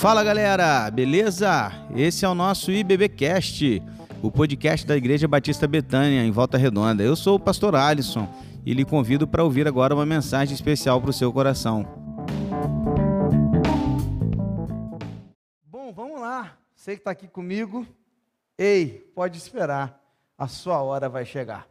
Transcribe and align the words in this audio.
Fala 0.00 0.24
galera, 0.24 0.90
beleza? 0.90 1.70
Esse 1.94 2.24
é 2.24 2.28
o 2.28 2.34
nosso 2.34 2.72
IBBcast, 2.72 3.82
o 4.22 4.32
podcast 4.32 4.86
da 4.86 4.96
Igreja 4.96 5.28
Batista 5.28 5.68
Betânia, 5.68 6.24
em 6.24 6.30
Volta 6.30 6.56
Redonda. 6.56 7.02
Eu 7.02 7.14
sou 7.14 7.36
o 7.36 7.38
pastor 7.38 7.76
Alisson 7.76 8.26
e 8.64 8.72
lhe 8.72 8.82
convido 8.82 9.28
para 9.28 9.44
ouvir 9.44 9.68
agora 9.68 9.94
uma 9.94 10.06
mensagem 10.06 10.54
especial 10.54 11.02
para 11.02 11.10
o 11.10 11.12
seu 11.12 11.30
coração. 11.30 11.84
Bom, 15.66 15.92
vamos 15.92 16.18
lá. 16.18 16.56
Você 16.74 16.92
que 16.92 17.02
está 17.02 17.10
aqui 17.10 17.28
comigo, 17.28 17.86
ei, 18.56 19.12
pode 19.14 19.36
esperar, 19.36 20.02
a 20.38 20.48
sua 20.48 20.80
hora 20.80 21.10
vai 21.10 21.26
chegar. 21.26 21.68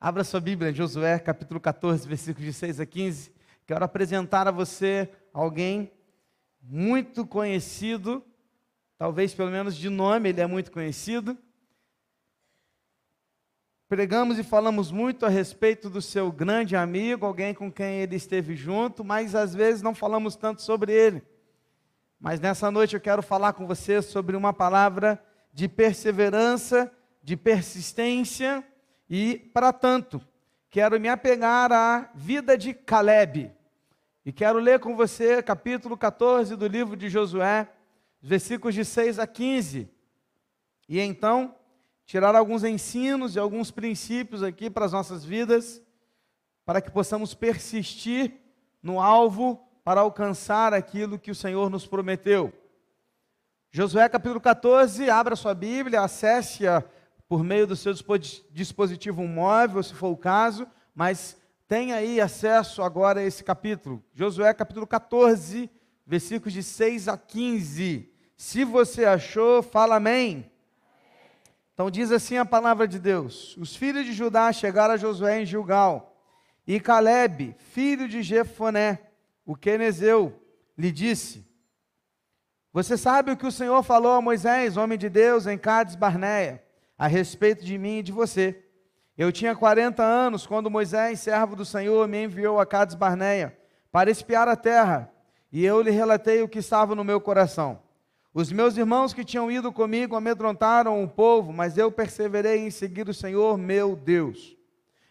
Abra 0.00 0.22
sua 0.22 0.40
Bíblia, 0.40 0.72
Josué, 0.72 1.18
capítulo 1.18 1.58
14, 1.58 2.06
versículos 2.06 2.46
de 2.46 2.52
6 2.52 2.78
a 2.78 2.86
15. 2.86 3.32
Quero 3.66 3.84
apresentar 3.84 4.46
a 4.46 4.52
você 4.52 5.10
alguém 5.34 5.90
muito 6.62 7.26
conhecido, 7.26 8.24
talvez 8.98 9.34
pelo 9.34 9.50
menos 9.50 9.76
de 9.76 9.88
nome 9.88 10.28
ele 10.28 10.40
é 10.40 10.46
muito 10.46 10.70
conhecido. 10.70 11.36
Pregamos 13.88 14.38
e 14.38 14.44
falamos 14.44 14.92
muito 14.92 15.26
a 15.26 15.28
respeito 15.28 15.90
do 15.90 16.00
seu 16.00 16.30
grande 16.30 16.76
amigo, 16.76 17.26
alguém 17.26 17.52
com 17.52 17.72
quem 17.72 17.96
ele 17.96 18.14
esteve 18.14 18.54
junto, 18.54 19.02
mas 19.02 19.34
às 19.34 19.52
vezes 19.52 19.82
não 19.82 19.94
falamos 19.94 20.36
tanto 20.36 20.62
sobre 20.62 20.92
ele. 20.92 21.22
Mas 22.20 22.38
nessa 22.38 22.70
noite 22.70 22.94
eu 22.94 23.00
quero 23.00 23.22
falar 23.22 23.54
com 23.54 23.66
você 23.66 24.00
sobre 24.00 24.36
uma 24.36 24.52
palavra 24.52 25.20
de 25.52 25.66
perseverança, 25.68 26.92
de 27.22 27.36
persistência 27.36 28.64
e, 29.08 29.38
para 29.52 29.72
tanto, 29.72 30.20
quero 30.68 31.00
me 31.00 31.08
apegar 31.08 31.72
à 31.72 32.10
vida 32.14 32.56
de 32.56 32.72
Caleb. 32.72 33.50
E 34.30 34.32
quero 34.32 34.60
ler 34.60 34.78
com 34.78 34.94
você 34.94 35.42
capítulo 35.42 35.96
14 35.96 36.54
do 36.54 36.68
livro 36.68 36.96
de 36.96 37.08
Josué, 37.08 37.68
versículos 38.22 38.76
de 38.76 38.84
6 38.84 39.18
a 39.18 39.26
15. 39.26 39.90
E 40.88 41.00
então, 41.00 41.52
tirar 42.06 42.36
alguns 42.36 42.62
ensinos 42.62 43.34
e 43.34 43.40
alguns 43.40 43.72
princípios 43.72 44.44
aqui 44.44 44.70
para 44.70 44.84
as 44.84 44.92
nossas 44.92 45.24
vidas, 45.24 45.82
para 46.64 46.80
que 46.80 46.92
possamos 46.92 47.34
persistir 47.34 48.34
no 48.80 49.00
alvo 49.00 49.60
para 49.82 50.02
alcançar 50.02 50.72
aquilo 50.72 51.18
que 51.18 51.32
o 51.32 51.34
Senhor 51.34 51.68
nos 51.68 51.84
prometeu. 51.84 52.52
Josué 53.72 54.08
capítulo 54.08 54.40
14, 54.40 55.10
abra 55.10 55.34
sua 55.34 55.54
Bíblia, 55.54 56.02
acesse-a 56.02 56.84
por 57.28 57.42
meio 57.42 57.66
do 57.66 57.74
seu 57.74 57.92
dispositivo 58.52 59.26
móvel, 59.26 59.82
se 59.82 59.92
for 59.92 60.10
o 60.10 60.16
caso, 60.16 60.68
mas 60.94 61.36
tem 61.70 61.92
aí 61.92 62.20
acesso 62.20 62.82
agora 62.82 63.20
a 63.20 63.22
esse 63.22 63.44
capítulo. 63.44 64.02
Josué 64.12 64.52
capítulo 64.52 64.88
14, 64.88 65.70
versículos 66.04 66.52
de 66.52 66.64
6 66.64 67.06
a 67.06 67.16
15. 67.16 68.12
Se 68.36 68.64
você 68.64 69.04
achou, 69.04 69.62
fala 69.62 69.94
amém. 69.94 70.50
Então 71.72 71.88
diz 71.88 72.10
assim 72.10 72.38
a 72.38 72.44
palavra 72.44 72.88
de 72.88 72.98
Deus: 72.98 73.56
Os 73.56 73.76
filhos 73.76 74.04
de 74.04 74.12
Judá 74.12 74.52
chegaram 74.52 74.94
a 74.94 74.96
Josué 74.96 75.42
em 75.42 75.46
Gilgal, 75.46 76.20
e 76.66 76.80
Caleb, 76.80 77.54
filho 77.56 78.08
de 78.08 78.20
Jefoné, 78.20 78.98
o 79.46 79.54
quenezeu, 79.54 80.42
lhe 80.76 80.90
disse: 80.90 81.46
Você 82.72 82.96
sabe 82.96 83.30
o 83.30 83.36
que 83.36 83.46
o 83.46 83.52
Senhor 83.52 83.80
falou 83.84 84.14
a 84.14 84.20
Moisés, 84.20 84.76
homem 84.76 84.98
de 84.98 85.08
Deus, 85.08 85.46
em 85.46 85.56
Cades 85.56 85.94
Barneia, 85.94 86.64
a 86.98 87.06
respeito 87.06 87.64
de 87.64 87.78
mim 87.78 87.98
e 87.98 88.02
de 88.02 88.10
você. 88.10 88.60
Eu 89.20 89.30
tinha 89.30 89.54
40 89.54 90.02
anos 90.02 90.46
quando 90.46 90.70
Moisés, 90.70 91.20
servo 91.20 91.54
do 91.54 91.62
Senhor, 91.62 92.08
me 92.08 92.24
enviou 92.24 92.58
a 92.58 92.64
Cades 92.64 92.94
Barneia 92.94 93.54
para 93.92 94.10
espiar 94.10 94.48
a 94.48 94.56
terra, 94.56 95.12
e 95.52 95.62
eu 95.62 95.82
lhe 95.82 95.90
relatei 95.90 96.40
o 96.40 96.48
que 96.48 96.58
estava 96.58 96.94
no 96.94 97.04
meu 97.04 97.20
coração. 97.20 97.82
Os 98.32 98.50
meus 98.50 98.78
irmãos 98.78 99.12
que 99.12 99.22
tinham 99.22 99.52
ido 99.52 99.70
comigo 99.70 100.16
amedrontaram 100.16 101.04
o 101.04 101.06
povo, 101.06 101.52
mas 101.52 101.76
eu 101.76 101.92
perseverei 101.92 102.60
em 102.60 102.70
seguir 102.70 103.10
o 103.10 103.12
Senhor, 103.12 103.58
meu 103.58 103.94
Deus. 103.94 104.56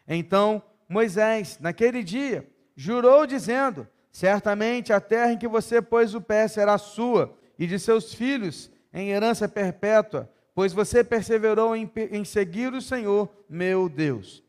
Então 0.07 0.63
Moisés, 0.89 1.59
naquele 1.61 2.03
dia, 2.03 2.49
jurou 2.75 3.27
dizendo: 3.27 3.87
Certamente 4.11 4.91
a 4.91 4.99
terra 4.99 5.33
em 5.33 5.37
que 5.37 5.47
você 5.47 5.83
pôs 5.83 6.15
o 6.15 6.21
pé 6.21 6.47
será 6.47 6.79
sua 6.79 7.37
e 7.59 7.67
de 7.67 7.77
seus 7.77 8.11
filhos 8.11 8.71
em 8.91 9.11
herança 9.11 9.47
perpétua 9.47 10.27
pois 10.59 10.73
você 10.73 11.05
perseverou 11.05 11.73
em, 11.73 11.89
em 12.11 12.25
seguir 12.25 12.73
o 12.73 12.81
Senhor, 12.81 13.29
meu 13.49 13.87
Deus. 13.87 14.43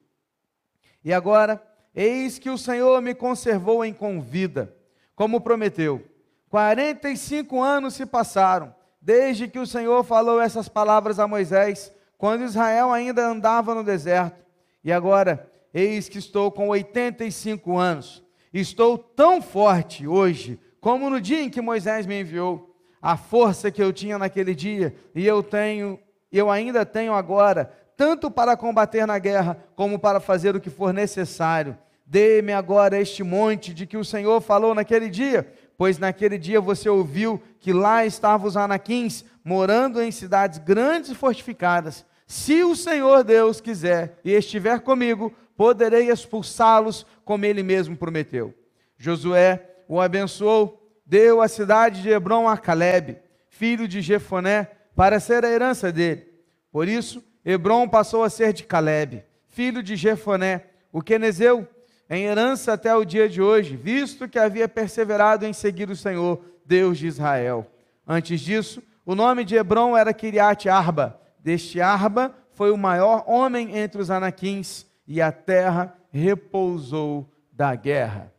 E 1.04 1.12
agora, 1.12 1.65
eis 1.94 2.37
que 2.37 2.50
o 2.50 2.59
Senhor 2.59 3.00
me 3.00 3.15
conservou 3.15 3.84
em 3.84 3.93
convida, 3.93 4.75
como 5.15 5.41
prometeu. 5.41 6.04
45 6.49 7.62
anos 7.62 7.94
se 7.94 8.04
passaram, 8.04 8.75
desde 9.00 9.47
que 9.47 9.60
o 9.60 9.66
Senhor 9.69 10.03
falou 10.03 10.41
essas 10.41 10.69
palavras 10.69 11.20
a 11.20 11.28
Moisés, 11.28 11.93
quando 12.19 12.43
Israel 12.43 12.91
ainda 12.91 13.28
andava 13.28 13.72
no 13.72 13.84
deserto. 13.84 14.44
E 14.82 14.91
agora, 14.91 15.49
eis 15.72 16.09
que 16.09 16.19
estou 16.19 16.50
com 16.50 16.70
85 16.70 17.78
anos. 17.78 18.20
Estou 18.53 18.99
tão 18.99 19.41
forte 19.41 20.09
hoje, 20.09 20.59
como 20.81 21.09
no 21.09 21.20
dia 21.20 21.41
em 21.41 21.49
que 21.49 21.60
Moisés 21.60 22.04
me 22.04 22.20
enviou 22.20 22.69
a 23.00 23.16
força 23.16 23.71
que 23.71 23.83
eu 23.83 23.93
tinha 23.93 24.19
naquele 24.19 24.55
dia, 24.55 24.94
e 25.15 25.27
eu 25.27 25.43
tenho, 25.43 25.99
eu 26.31 26.50
ainda 26.50 26.84
tenho 26.84 27.15
agora, 27.15 27.72
tanto 27.97 28.31
para 28.31 28.56
combater 28.56 29.06
na 29.06 29.19
guerra, 29.19 29.56
como 29.75 29.99
para 29.99 30.21
fazer 30.21 30.55
o 30.55 30.61
que 30.61 30.71
for 30.71 30.93
necessário. 30.93 31.77
Dê-me 32.06 32.53
agora 32.53 32.99
este 32.99 33.22
monte 33.22 33.72
de 33.72 33.87
que 33.87 33.97
o 33.97 34.05
Senhor 34.05 34.41
falou 34.41 34.75
naquele 34.75 35.09
dia, 35.09 35.53
pois 35.77 35.99
naquele 35.99 36.37
dia 36.37 36.61
você 36.61 36.88
ouviu 36.88 37.41
que 37.59 37.72
lá 37.72 38.05
estavam 38.05 38.49
os 38.49 38.56
anaquins, 38.56 39.25
morando 39.44 40.03
em 40.03 40.11
cidades 40.11 40.59
grandes 40.59 41.11
e 41.11 41.15
fortificadas. 41.15 42.05
Se 42.27 42.62
o 42.62 42.77
Senhor 42.77 43.25
Deus 43.25 43.61
quiser 43.61 44.19
e 44.25 44.32
estiver 44.32 44.81
comigo, 44.81 45.32
poderei 45.56 46.11
expulsá-los, 46.11 47.06
como 47.25 47.44
ele 47.44 47.62
mesmo 47.62 47.97
prometeu. 47.97 48.55
Josué 48.97 49.67
o 49.88 50.00
abençoou 50.00 50.79
deu 51.10 51.43
a 51.43 51.48
cidade 51.48 52.03
de 52.03 52.09
Hebron 52.09 52.47
a 52.47 52.56
Caleb, 52.56 53.19
filho 53.48 53.88
de 53.88 54.00
Jefoné, 54.00 54.71
para 54.94 55.19
ser 55.19 55.44
a 55.44 55.50
herança 55.50 55.91
dele. 55.91 56.25
Por 56.71 56.87
isso, 56.87 57.21
Hebron 57.44 57.88
passou 57.88 58.22
a 58.22 58.31
ser 58.31 58.53
de 58.53 58.62
Caleb, 58.62 59.25
filho 59.49 59.82
de 59.82 59.97
Jefoné, 59.97 60.66
o 60.93 61.03
quenezeu, 61.03 61.66
em 62.09 62.26
herança 62.26 62.75
até 62.75 62.94
o 62.94 63.04
dia 63.04 63.28
de 63.28 63.43
hoje, 63.43 63.75
visto 63.75 64.28
que 64.28 64.38
havia 64.38 64.69
perseverado 64.69 65.44
em 65.44 65.53
seguir 65.53 65.91
o 65.91 65.97
Senhor, 65.97 66.41
Deus 66.65 66.97
de 66.97 67.09
Israel. 67.09 67.66
Antes 68.06 68.41
disso, 68.41 68.81
o 69.04 69.16
nome 69.16 69.44
de 69.44 69.56
Hebron 69.56 69.97
era 69.97 70.15
Kiriat 70.15 70.69
Arba. 70.69 71.20
Deste 71.41 71.81
Arba 71.81 72.32
foi 72.53 72.70
o 72.70 72.78
maior 72.78 73.25
homem 73.26 73.76
entre 73.76 74.00
os 74.00 74.12
anaquins, 74.12 74.87
e 75.09 75.20
a 75.20 75.32
terra 75.32 75.93
repousou 76.12 77.28
da 77.53 77.75
guerra. 77.75 78.32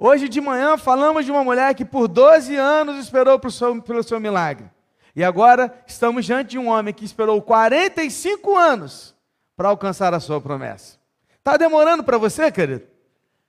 Hoje 0.00 0.28
de 0.28 0.40
manhã 0.40 0.78
falamos 0.78 1.24
de 1.24 1.32
uma 1.32 1.42
mulher 1.42 1.74
que 1.74 1.84
por 1.84 2.06
12 2.06 2.54
anos 2.54 2.98
esperou 2.98 3.40
seu, 3.50 3.82
pelo 3.82 4.04
seu 4.04 4.20
milagre. 4.20 4.70
E 5.16 5.24
agora 5.24 5.74
estamos 5.88 6.24
diante 6.24 6.50
de 6.50 6.58
um 6.58 6.68
homem 6.68 6.94
que 6.94 7.04
esperou 7.04 7.42
45 7.42 8.56
anos 8.56 9.16
para 9.56 9.70
alcançar 9.70 10.14
a 10.14 10.20
sua 10.20 10.40
promessa. 10.40 10.98
Está 11.36 11.56
demorando 11.56 12.04
para 12.04 12.16
você, 12.16 12.52
querido? 12.52 12.86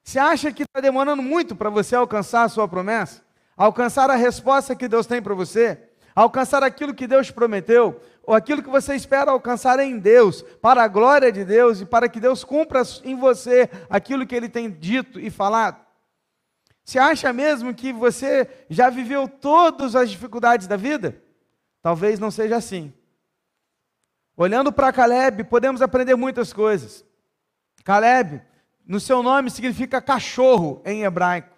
Você 0.04 0.18
acha 0.18 0.52
que 0.52 0.64
está 0.64 0.82
demorando 0.82 1.22
muito 1.22 1.56
para 1.56 1.70
você 1.70 1.96
alcançar 1.96 2.46
a 2.46 2.50
sua 2.50 2.68
promessa? 2.68 3.22
Alcançar 3.56 4.10
a 4.10 4.16
resposta 4.16 4.76
que 4.76 4.88
Deus 4.88 5.06
tem 5.06 5.22
para 5.22 5.36
você? 5.36 5.78
Alcançar 6.16 6.64
aquilo 6.64 6.96
que 6.96 7.06
Deus 7.06 7.30
prometeu? 7.30 8.02
Ou 8.24 8.34
aquilo 8.34 8.64
que 8.64 8.70
você 8.70 8.96
espera 8.96 9.30
alcançar 9.30 9.80
em 9.80 10.00
Deus, 10.00 10.42
para 10.60 10.82
a 10.82 10.88
glória 10.88 11.32
de 11.32 11.46
Deus 11.46 11.82
e 11.82 11.86
para 11.86 12.10
que 12.10 12.20
Deus 12.20 12.44
cumpra 12.44 12.82
em 13.04 13.16
você 13.16 13.70
aquilo 13.88 14.26
que 14.26 14.36
Ele 14.36 14.50
tem 14.50 14.72
dito 14.72 15.20
e 15.20 15.30
falado? 15.30 15.89
Você 16.84 16.98
acha 16.98 17.32
mesmo 17.32 17.74
que 17.74 17.94
você 17.94 18.50
já 18.70 18.90
viveu 18.90 19.28
todas 19.28 19.96
as 19.96 20.10
dificuldades 20.10 20.68
da 20.68 20.76
vida? 20.76 21.22
Talvez 21.82 22.20
não 22.20 22.32
seja 22.32 22.58
assim. 22.58 22.94
Olhando 24.36 24.72
para 24.72 24.94
Caleb, 24.94 25.44
podemos 25.44 25.82
aprender 25.82 26.16
muitas 26.16 26.54
coisas. 26.54 27.06
Caleb, 27.84 28.42
no 28.86 29.00
seu 29.00 29.22
nome, 29.22 29.52
significa 29.52 30.02
cachorro 30.02 30.82
em 30.86 31.04
hebraico. 31.04 31.56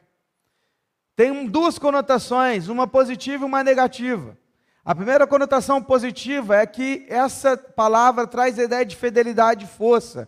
Tem 1.16 1.46
duas 1.46 1.78
conotações, 1.78 2.68
uma 2.68 2.88
positiva 2.88 3.44
e 3.44 3.48
uma 3.48 3.64
negativa. 3.64 4.38
A 4.84 4.96
primeira 4.96 5.28
conotação 5.28 5.82
positiva 5.82 6.58
é 6.58 6.66
que 6.66 7.06
essa 7.08 7.56
palavra 7.56 8.26
traz 8.26 8.58
a 8.58 8.64
ideia 8.64 8.84
de 8.84 8.96
fidelidade 8.96 9.66
e 9.66 9.68
força. 9.68 10.28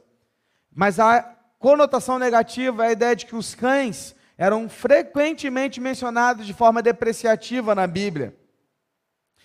Mas 0.71 0.99
a 0.99 1.23
conotação 1.57 2.19
negativa 2.19 2.85
é 2.85 2.89
a 2.89 2.91
ideia 2.91 3.15
de 3.15 3.25
que 3.25 3.35
os 3.35 3.55
cães 3.55 4.15
eram 4.43 4.67
frequentemente 4.67 5.79
mencionados 5.79 6.45
de 6.45 6.53
forma 6.53 6.81
depreciativa 6.81 7.73
na 7.73 7.87
Bíblia. 7.87 8.35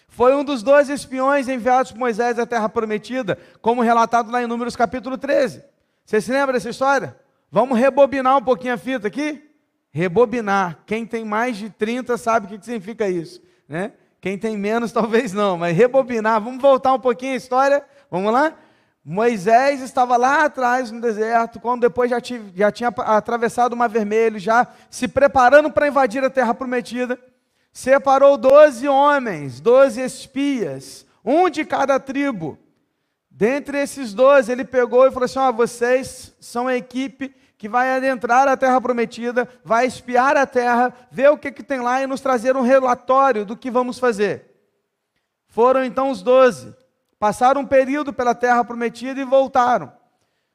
Foi 0.09 0.35
um 0.35 0.43
dos 0.43 0.61
dois 0.61 0.89
espiões 0.89 1.47
enviados 1.47 1.93
por 1.93 1.99
Moisés 2.01 2.37
à 2.37 2.45
Terra 2.45 2.69
Prometida, 2.69 3.39
como 3.63 3.81
relatado 3.81 4.33
lá 4.33 4.43
em 4.43 4.49
Números 4.49 4.75
capítulo 4.75 5.17
13. 5.17 5.63
Você 6.05 6.21
se 6.21 6.33
lembra 6.33 6.55
dessa 6.55 6.71
história? 6.71 7.17
Vamos 7.49 7.79
rebobinar 7.79 8.39
um 8.39 8.43
pouquinho 8.43 8.75
a 8.75 8.77
fita 8.77 9.07
aqui? 9.07 9.49
Rebobinar. 9.93 10.81
Quem 10.85 11.07
tem 11.07 11.25
mais 11.25 11.57
de 11.57 11.71
30 11.71 12.19
sabe 12.19 12.47
o 12.47 12.59
que 12.59 12.65
significa 12.65 13.09
isso, 13.09 13.41
né? 13.69 13.93
Quem 14.21 14.37
tem 14.37 14.57
menos, 14.57 14.91
talvez 14.91 15.33
não, 15.33 15.57
mas 15.57 15.77
rebobinar. 15.77 16.41
Vamos 16.41 16.61
voltar 16.61 16.93
um 16.93 16.99
pouquinho 16.99 17.35
a 17.35 17.37
história? 17.37 17.85
Vamos 18.11 18.33
lá? 18.33 18.53
Moisés 19.11 19.81
estava 19.81 20.19
lá 20.19 20.45
atrás 20.45 20.91
no 20.91 21.01
deserto, 21.01 21.59
quando 21.59 21.81
depois 21.81 22.11
já, 22.11 22.21
tive, 22.21 22.53
já 22.55 22.71
tinha 22.71 22.91
atravessado 22.91 23.73
o 23.73 23.77
Mar 23.77 23.89
Vermelho, 23.89 24.39
já 24.39 24.67
se 24.91 25.09
preparando 25.09 25.71
para 25.71 25.89
invadir 25.89 26.23
a 26.23 26.29
terra 26.29 26.53
prometida. 26.53 27.19
Separou 27.73 28.37
doze 28.37 28.87
homens, 28.87 29.61
doze 29.61 30.03
espias, 30.03 31.07
um 31.25 31.49
de 31.49 31.65
cada 31.65 31.99
tribo. 31.99 32.59
Dentre 33.31 33.79
esses 33.79 34.13
doze, 34.13 34.53
ele 34.53 34.63
pegou 34.63 35.07
e 35.07 35.11
falou 35.11 35.25
assim: 35.25 35.39
ó, 35.39 35.51
vocês 35.53 36.35
são 36.39 36.69
a 36.69 36.77
equipe 36.77 37.35
que 37.57 37.67
vai 37.67 37.91
adentrar 37.91 38.47
a 38.47 38.59
terra 38.59 38.79
prometida, 38.79 39.49
vai 39.65 39.87
espiar 39.87 40.37
a 40.37 40.45
terra, 40.45 40.93
ver 41.11 41.31
o 41.31 41.39
que, 41.39 41.51
que 41.51 41.63
tem 41.63 41.81
lá 41.81 42.03
e 42.03 42.07
nos 42.07 42.21
trazer 42.21 42.59
um 42.59 42.63
relatório 42.63 43.47
do 43.47 43.57
que 43.57 43.71
vamos 43.71 43.99
fazer. 43.99 44.45
Foram 45.47 45.83
então 45.83 46.11
os 46.11 46.21
doze, 46.21 46.77
passaram 47.19 47.63
um 47.63 47.67
período 47.67 48.13
pela 48.13 48.35
terra 48.35 48.65
prometida 48.65 49.21
e 49.21 49.25
voltaram. 49.25 49.93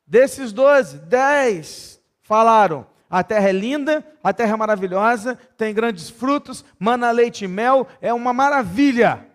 Desses 0.06 0.52
doze, 0.52 0.98
dez 1.00 2.00
falaram: 2.22 2.86
a 3.10 3.24
terra 3.24 3.50
é 3.50 3.52
linda, 3.52 4.06
a 4.24 4.34
terra 4.34 4.54
é 4.54 4.56
maravilhosa, 4.56 5.38
tem 5.58 5.74
grandes 5.74 6.10
frutos, 6.10 6.66
mana 6.80 7.12
leite 7.12 7.46
e 7.46 7.48
mel, 7.48 7.88
é 8.02 8.14
uma 8.14 8.34
maravilha. 8.34 9.28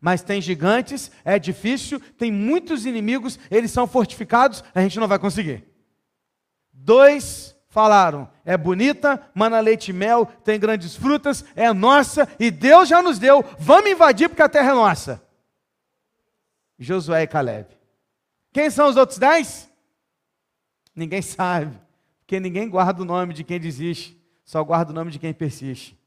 Mas 0.00 0.22
tem 0.22 0.40
gigantes, 0.40 1.10
é 1.24 1.38
difícil, 1.38 1.98
tem 2.18 2.30
muitos 2.30 2.84
inimigos, 2.84 3.38
eles 3.50 3.70
são 3.70 3.86
fortificados, 3.86 4.62
a 4.74 4.80
gente 4.80 5.00
não 5.00 5.08
vai 5.08 5.18
conseguir. 5.18 5.64
Dois 6.72 7.56
falaram: 7.68 8.28
é 8.44 8.56
bonita, 8.56 9.20
mana 9.34 9.60
leite 9.60 9.88
e 9.88 9.94
mel, 9.94 10.26
tem 10.44 10.60
grandes 10.60 10.94
frutas, 10.94 11.44
é 11.56 11.72
nossa 11.72 12.28
e 12.38 12.50
Deus 12.50 12.88
já 12.88 13.02
nos 13.02 13.18
deu. 13.18 13.44
Vamos 13.58 13.90
invadir 13.90 14.28
porque 14.28 14.42
a 14.42 14.48
terra 14.48 14.72
é 14.72 14.74
nossa. 14.74 15.22
Josué 16.78 17.22
e 17.22 17.26
Caleb. 17.26 17.68
Quem 18.52 18.70
são 18.70 18.88
os 18.88 18.96
outros 18.96 19.18
dez? 19.18 19.70
Ninguém 20.94 21.20
sabe, 21.22 21.78
porque 22.20 22.38
ninguém 22.38 22.68
guarda 22.68 23.02
o 23.02 23.04
nome 23.04 23.34
de 23.34 23.44
quem 23.44 23.58
desiste, 23.58 24.20
só 24.44 24.62
guarda 24.62 24.92
o 24.92 24.94
nome 24.94 25.10
de 25.10 25.18
quem 25.18 25.32
persiste. 25.32 25.98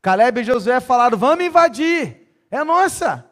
Caleb 0.00 0.40
e 0.40 0.44
Josué 0.44 0.80
falaram: 0.80 1.16
vamos 1.16 1.44
invadir, 1.44 2.28
é 2.50 2.64
nossa. 2.64 3.28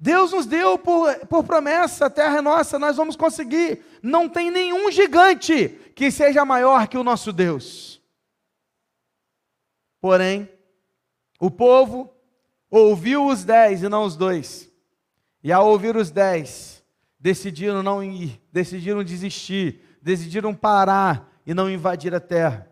Deus 0.00 0.30
nos 0.32 0.46
deu 0.46 0.78
por, 0.78 1.12
por 1.26 1.42
promessa, 1.42 2.06
a 2.06 2.10
terra 2.10 2.38
é 2.38 2.40
nossa, 2.40 2.78
nós 2.78 2.96
vamos 2.96 3.16
conseguir. 3.16 3.82
Não 4.00 4.28
tem 4.28 4.48
nenhum 4.48 4.90
gigante 4.92 5.68
que 5.94 6.10
seja 6.10 6.44
maior 6.44 6.86
que 6.86 6.96
o 6.96 7.02
nosso 7.02 7.32
Deus. 7.32 8.00
Porém, 10.00 10.48
o 11.40 11.50
povo 11.50 12.12
ouviu 12.70 13.26
os 13.26 13.44
dez 13.44 13.82
e 13.82 13.88
não 13.88 14.04
os 14.04 14.16
dois. 14.16 14.67
E 15.42 15.52
ao 15.52 15.68
ouvir 15.68 15.96
os 15.96 16.10
dez, 16.10 16.82
decidiram 17.18 17.82
não 17.82 18.02
ir, 18.02 18.40
decidiram 18.52 19.02
desistir, 19.04 19.80
decidiram 20.02 20.54
parar 20.54 21.32
e 21.46 21.54
não 21.54 21.70
invadir 21.70 22.14
a 22.14 22.20
terra. 22.20 22.68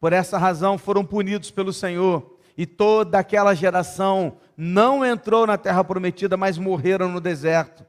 Por 0.00 0.12
essa 0.12 0.38
razão 0.38 0.78
foram 0.78 1.04
punidos 1.04 1.50
pelo 1.50 1.72
Senhor 1.72 2.38
e 2.56 2.66
toda 2.66 3.18
aquela 3.18 3.54
geração 3.54 4.38
não 4.56 5.04
entrou 5.04 5.46
na 5.46 5.58
terra 5.58 5.84
prometida, 5.84 6.36
mas 6.36 6.56
morreram 6.58 7.08
no 7.08 7.20
deserto. 7.20 7.84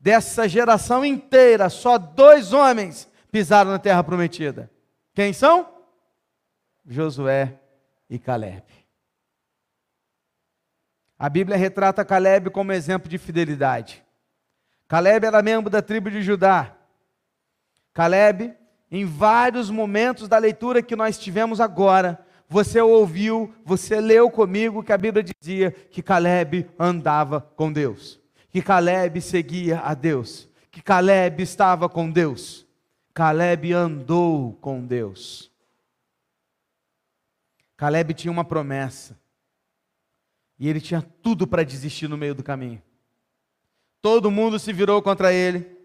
Dessa 0.00 0.48
geração 0.48 1.04
inteira, 1.04 1.68
só 1.68 1.98
dois 1.98 2.52
homens 2.52 3.08
pisaram 3.30 3.70
na 3.70 3.78
terra 3.78 4.02
prometida. 4.02 4.70
Quem 5.14 5.32
são? 5.32 5.68
Josué 6.86 7.58
e 8.08 8.18
Caleb. 8.18 8.62
A 11.18 11.28
Bíblia 11.28 11.56
retrata 11.56 12.04
Caleb 12.04 12.50
como 12.50 12.72
exemplo 12.72 13.08
de 13.08 13.18
fidelidade. 13.18 14.04
Caleb 14.86 15.26
era 15.26 15.42
membro 15.42 15.68
da 15.68 15.82
tribo 15.82 16.10
de 16.10 16.22
Judá. 16.22 16.76
Caleb, 17.92 18.54
em 18.90 19.04
vários 19.04 19.68
momentos 19.68 20.28
da 20.28 20.38
leitura 20.38 20.80
que 20.80 20.94
nós 20.94 21.18
tivemos 21.18 21.60
agora, 21.60 22.24
você 22.48 22.80
ouviu, 22.80 23.52
você 23.64 24.00
leu 24.00 24.30
comigo 24.30 24.82
que 24.82 24.92
a 24.92 24.96
Bíblia 24.96 25.22
dizia 25.22 25.72
que 25.72 26.02
Caleb 26.02 26.70
andava 26.78 27.40
com 27.40 27.72
Deus, 27.72 28.20
que 28.48 28.62
Caleb 28.62 29.20
seguia 29.20 29.80
a 29.80 29.94
Deus, 29.94 30.48
que 30.70 30.80
Caleb 30.80 31.42
estava 31.42 31.88
com 31.88 32.08
Deus. 32.08 32.66
Caleb 33.12 33.72
andou 33.72 34.52
com 34.60 34.86
Deus. 34.86 35.50
Caleb 37.76 38.14
tinha 38.14 38.30
uma 38.30 38.44
promessa. 38.44 39.18
E 40.58 40.68
ele 40.68 40.80
tinha 40.80 41.02
tudo 41.22 41.46
para 41.46 41.62
desistir 41.62 42.08
no 42.08 42.16
meio 42.16 42.34
do 42.34 42.42
caminho. 42.42 42.82
Todo 44.02 44.30
mundo 44.30 44.58
se 44.58 44.72
virou 44.72 45.00
contra 45.00 45.32
ele. 45.32 45.78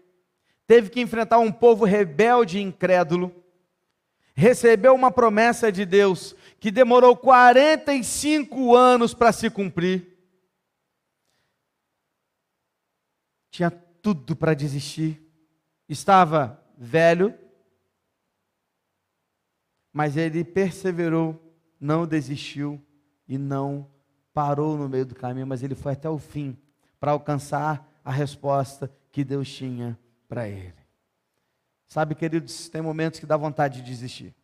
Teve 0.66 0.90
que 0.90 1.00
enfrentar 1.00 1.38
um 1.38 1.52
povo 1.52 1.84
rebelde 1.84 2.58
e 2.58 2.62
incrédulo. 2.62 3.34
Recebeu 4.34 4.94
uma 4.94 5.10
promessa 5.10 5.70
de 5.70 5.84
Deus 5.84 6.34
que 6.58 6.70
demorou 6.70 7.16
45 7.16 8.74
anos 8.74 9.14
para 9.14 9.30
se 9.30 9.48
cumprir. 9.48 10.16
Tinha 13.50 13.70
tudo 13.70 14.34
para 14.34 14.54
desistir. 14.54 15.22
Estava 15.88 16.60
velho, 16.76 17.32
mas 19.92 20.16
ele 20.16 20.42
perseverou, 20.42 21.40
não 21.78 22.04
desistiu 22.06 22.82
e 23.28 23.38
não 23.38 23.93
parou 24.34 24.76
no 24.76 24.88
meio 24.88 25.06
do 25.06 25.14
caminho, 25.14 25.46
mas 25.46 25.62
ele 25.62 25.76
foi 25.76 25.92
até 25.92 26.10
o 26.10 26.18
fim 26.18 26.58
para 26.98 27.12
alcançar 27.12 27.88
a 28.04 28.10
resposta 28.10 28.90
que 29.12 29.24
Deus 29.24 29.48
tinha 29.48 29.96
para 30.28 30.48
ele. 30.48 30.74
Sabe, 31.86 32.16
queridos, 32.16 32.68
tem 32.68 32.82
momentos 32.82 33.20
que 33.20 33.26
dá 33.26 33.36
vontade 33.36 33.80
de 33.80 33.86
desistir. 33.86 34.34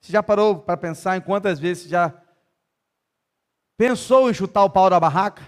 Você 0.00 0.12
já 0.12 0.22
parou 0.22 0.58
para 0.58 0.76
pensar 0.76 1.16
em 1.16 1.20
quantas 1.20 1.60
vezes 1.60 1.84
você 1.84 1.88
já 1.90 2.12
pensou 3.76 4.28
em 4.28 4.34
chutar 4.34 4.64
o 4.64 4.70
pau 4.70 4.90
da 4.90 4.98
barraca? 4.98 5.42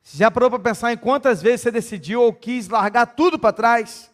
Você 0.00 0.18
já 0.18 0.30
parou 0.30 0.48
para 0.48 0.60
pensar 0.60 0.92
em 0.92 0.96
quantas 0.96 1.42
vezes 1.42 1.62
você 1.62 1.70
decidiu 1.72 2.22
ou 2.22 2.32
quis 2.32 2.68
largar 2.68 3.06
tudo 3.06 3.38
para 3.38 3.52
trás? 3.52 4.08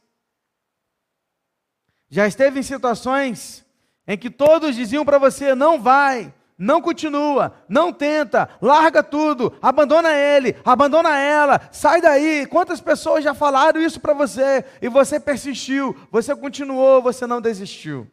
Já 2.08 2.26
esteve 2.26 2.60
em 2.60 2.62
situações 2.62 3.64
em 4.06 4.16
que 4.16 4.30
todos 4.30 4.74
diziam 4.74 5.04
para 5.04 5.18
você: 5.18 5.54
não 5.54 5.80
vai, 5.80 6.32
não 6.58 6.80
continua, 6.80 7.54
não 7.68 7.92
tenta, 7.92 8.48
larga 8.60 9.02
tudo, 9.02 9.56
abandona 9.60 10.12
ele, 10.12 10.56
abandona 10.64 11.18
ela, 11.18 11.68
sai 11.72 12.00
daí. 12.00 12.46
Quantas 12.46 12.80
pessoas 12.80 13.24
já 13.24 13.34
falaram 13.34 13.80
isso 13.80 14.00
para 14.00 14.14
você 14.14 14.64
e 14.80 14.88
você 14.88 15.18
persistiu, 15.18 15.96
você 16.10 16.36
continuou, 16.36 17.02
você 17.02 17.26
não 17.26 17.40
desistiu? 17.40 18.10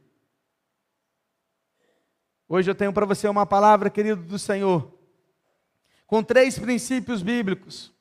Hoje 2.48 2.72
eu 2.72 2.75
tenho 2.75 2.91
para 2.91 3.05
você 3.05 3.27
uma 3.27 3.46
palavra, 3.46 3.91
querido 3.91 4.24
do 4.24 4.39
Senhor, 4.39 4.91
com 6.08 6.24
três 6.24 6.58
princípios 6.58 7.22
bíblicos, 7.22 7.93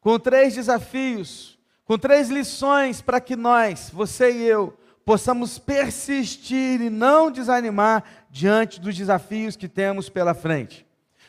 com 0.00 0.18
três 0.18 0.54
desafios, 0.54 1.58
com 1.84 1.98
três 1.98 2.30
lições 2.30 3.02
para 3.02 3.20
que 3.20 3.36
nós, 3.36 3.90
você 3.92 4.32
e 4.32 4.44
eu, 4.44 4.79
possamos 5.04 5.58
persistir 5.58 6.80
e 6.80 6.90
não 6.90 7.30
desanimar 7.30 8.04
diante 8.30 8.80
dos 8.80 8.96
desafios 8.96 9.56
que 9.56 9.68
temos 9.68 10.08
pela 10.08 10.34
frente. 10.34 10.86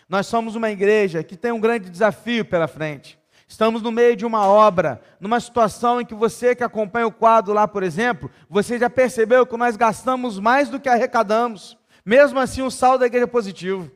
Nós 0.07 0.27
somos 0.27 0.55
uma 0.55 0.69
igreja 0.69 1.23
que 1.23 1.37
tem 1.37 1.51
um 1.51 1.59
grande 1.59 1.89
desafio 1.89 2.43
pela 2.43 2.67
frente. 2.67 3.17
Estamos 3.47 3.81
no 3.81 3.91
meio 3.91 4.15
de 4.15 4.25
uma 4.25 4.45
obra, 4.45 5.01
numa 5.19 5.39
situação 5.39 5.99
em 5.99 6.05
que 6.05 6.13
você 6.13 6.55
que 6.55 6.63
acompanha 6.63 7.07
o 7.07 7.11
quadro 7.11 7.53
lá, 7.53 7.67
por 7.67 7.83
exemplo, 7.83 8.31
você 8.49 8.79
já 8.79 8.89
percebeu 8.89 9.45
que 9.45 9.57
nós 9.57 9.75
gastamos 9.75 10.39
mais 10.39 10.69
do 10.69 10.79
que 10.79 10.87
arrecadamos. 10.87 11.77
Mesmo 12.05 12.39
assim, 12.39 12.61
o 12.61 12.71
saldo 12.71 12.99
da 12.99 13.07
igreja 13.07 13.25
é 13.25 13.27
positivo. 13.27 13.91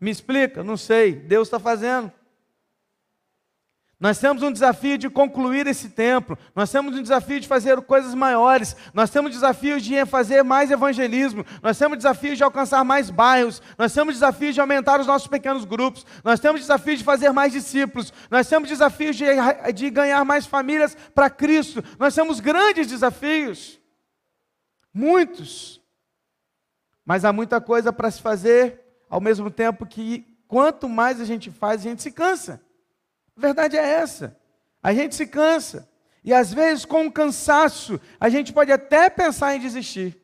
Me 0.00 0.10
explica? 0.10 0.62
Não 0.62 0.76
sei. 0.76 1.14
Deus 1.14 1.48
está 1.48 1.58
fazendo. 1.58 2.12
Nós 4.04 4.18
temos 4.18 4.42
um 4.42 4.52
desafio 4.52 4.98
de 4.98 5.08
concluir 5.08 5.66
esse 5.66 5.88
templo, 5.88 6.36
nós 6.54 6.70
temos 6.70 6.94
um 6.94 7.00
desafio 7.00 7.40
de 7.40 7.48
fazer 7.48 7.80
coisas 7.80 8.14
maiores, 8.14 8.76
nós 8.92 9.08
temos 9.08 9.32
desafios 9.32 9.82
de 9.82 10.04
fazer 10.04 10.44
mais 10.44 10.70
evangelismo, 10.70 11.42
nós 11.62 11.78
temos 11.78 11.96
desafios 11.96 12.36
de 12.36 12.44
alcançar 12.44 12.84
mais 12.84 13.08
bairros, 13.08 13.62
nós 13.78 13.94
temos 13.94 14.16
desafios 14.16 14.54
de 14.54 14.60
aumentar 14.60 15.00
os 15.00 15.06
nossos 15.06 15.26
pequenos 15.26 15.64
grupos, 15.64 16.04
nós 16.22 16.38
temos 16.38 16.60
desafios 16.60 16.98
de 16.98 17.04
fazer 17.04 17.32
mais 17.32 17.54
discípulos, 17.54 18.12
nós 18.30 18.46
temos 18.46 18.68
desafios 18.68 19.16
de, 19.16 19.24
de 19.72 19.88
ganhar 19.88 20.22
mais 20.22 20.44
famílias 20.44 20.94
para 21.14 21.30
Cristo, 21.30 21.82
nós 21.98 22.14
temos 22.14 22.40
grandes 22.40 22.88
desafios, 22.88 23.80
muitos. 24.92 25.80
Mas 27.06 27.24
há 27.24 27.32
muita 27.32 27.58
coisa 27.58 27.90
para 27.90 28.10
se 28.10 28.20
fazer, 28.20 28.82
ao 29.08 29.18
mesmo 29.18 29.50
tempo 29.50 29.86
que 29.86 30.26
quanto 30.46 30.90
mais 30.90 31.22
a 31.22 31.24
gente 31.24 31.50
faz, 31.50 31.80
a 31.80 31.84
gente 31.84 32.02
se 32.02 32.12
cansa. 32.12 32.63
A 33.36 33.40
verdade 33.40 33.76
é 33.76 33.82
essa. 33.82 34.38
A 34.82 34.92
gente 34.92 35.14
se 35.14 35.26
cansa. 35.26 35.88
E 36.22 36.32
às 36.32 36.52
vezes, 36.52 36.84
com 36.84 37.06
o 37.06 37.12
cansaço, 37.12 38.00
a 38.18 38.28
gente 38.28 38.52
pode 38.52 38.72
até 38.72 39.10
pensar 39.10 39.54
em 39.54 39.60
desistir. 39.60 40.20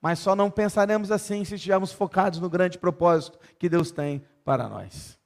Mas 0.00 0.18
só 0.18 0.34
não 0.34 0.50
pensaremos 0.50 1.10
assim 1.10 1.44
se 1.44 1.54
estivermos 1.54 1.92
focados 1.92 2.40
no 2.40 2.50
grande 2.50 2.78
propósito 2.78 3.38
que 3.58 3.68
Deus 3.68 3.90
tem 3.90 4.24
para 4.44 4.68
nós. 4.68 5.18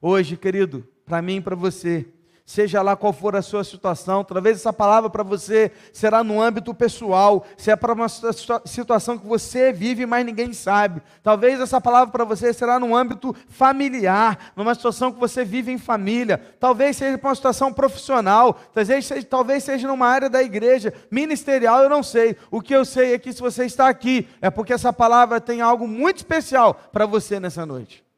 Hoje, 0.00 0.36
querido, 0.36 0.88
para 1.04 1.20
mim 1.20 1.36
e 1.36 1.40
para 1.40 1.56
você, 1.56 2.08
seja 2.50 2.82
lá 2.82 2.96
qual 2.96 3.12
for 3.12 3.36
a 3.36 3.42
sua 3.42 3.62
situação, 3.62 4.24
talvez 4.24 4.56
essa 4.56 4.72
palavra 4.72 5.08
para 5.08 5.22
você 5.22 5.70
será 5.92 6.24
no 6.24 6.42
âmbito 6.42 6.74
pessoal, 6.74 7.46
se 7.56 7.70
é 7.70 7.76
para 7.76 7.92
uma 7.92 8.08
situação 8.08 9.16
que 9.16 9.24
você 9.24 9.72
vive, 9.72 10.04
mas 10.04 10.26
ninguém 10.26 10.52
sabe. 10.52 11.00
Talvez 11.22 11.60
essa 11.60 11.80
palavra 11.80 12.10
para 12.10 12.24
você 12.24 12.52
será 12.52 12.80
no 12.80 12.96
âmbito 12.96 13.32
familiar, 13.48 14.50
numa 14.56 14.74
situação 14.74 15.12
que 15.12 15.20
você 15.20 15.44
vive 15.44 15.70
em 15.70 15.78
família. 15.78 16.42
Talvez 16.58 16.96
seja 16.96 17.16
para 17.16 17.28
uma 17.28 17.36
situação 17.36 17.72
profissional, 17.72 18.58
talvez 18.74 19.06
seja, 19.06 19.24
talvez 19.24 19.62
seja 19.62 19.86
numa 19.86 20.08
área 20.08 20.28
da 20.28 20.42
igreja, 20.42 20.92
ministerial, 21.08 21.84
eu 21.84 21.88
não 21.88 22.02
sei. 22.02 22.36
O 22.50 22.60
que 22.60 22.74
eu 22.74 22.84
sei 22.84 23.14
é 23.14 23.18
que 23.20 23.32
se 23.32 23.40
você 23.40 23.64
está 23.64 23.88
aqui, 23.88 24.28
é 24.42 24.50
porque 24.50 24.72
essa 24.72 24.92
palavra 24.92 25.40
tem 25.40 25.60
algo 25.60 25.86
muito 25.86 26.16
especial 26.16 26.74
para 26.92 27.06
você 27.06 27.38
nessa 27.38 27.64
noite. 27.64 28.09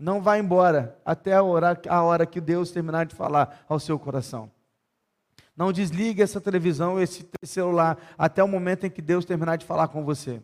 Não 0.00 0.22
vá 0.22 0.38
embora 0.38 0.98
até 1.04 1.34
a 1.34 1.42
hora, 1.42 1.78
a 1.86 2.02
hora 2.02 2.24
que 2.24 2.40
Deus 2.40 2.70
terminar 2.70 3.04
de 3.04 3.14
falar 3.14 3.66
ao 3.68 3.78
seu 3.78 3.98
coração. 3.98 4.50
Não 5.54 5.70
desligue 5.70 6.22
essa 6.22 6.40
televisão, 6.40 6.98
esse 6.98 7.28
celular, 7.44 7.98
até 8.16 8.42
o 8.42 8.48
momento 8.48 8.86
em 8.86 8.90
que 8.90 9.02
Deus 9.02 9.26
terminar 9.26 9.56
de 9.56 9.66
falar 9.66 9.88
com 9.88 10.02
você. 10.02 10.42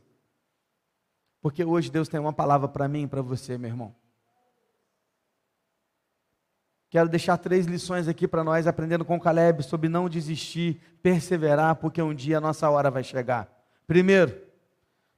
Porque 1.41 1.65
hoje 1.65 1.91
Deus 1.91 2.07
tem 2.07 2.21
uma 2.21 2.35
palavra 2.35 2.69
para 2.69 2.87
mim 2.87 3.05
e 3.05 3.07
para 3.07 3.23
você, 3.23 3.57
meu 3.57 3.71
irmão. 3.71 3.95
Quero 6.91 7.09
deixar 7.09 7.39
três 7.39 7.65
lições 7.65 8.09
aqui 8.09 8.29
para 8.29 8.45
nós, 8.45 8.67
aprendendo 8.67 9.07
com 9.07 9.19
Caleb 9.19 9.63
sobre 9.63 9.89
não 9.89 10.07
desistir, 10.07 10.79
perseverar, 11.03 11.77
porque 11.77 12.03
um 12.03 12.15
dia 12.15 12.37
a 12.37 12.43
nossa 12.43 12.69
hora 12.69 12.91
vai 12.91 13.03
chegar. 13.03 13.49
Primeiro, 13.87 14.39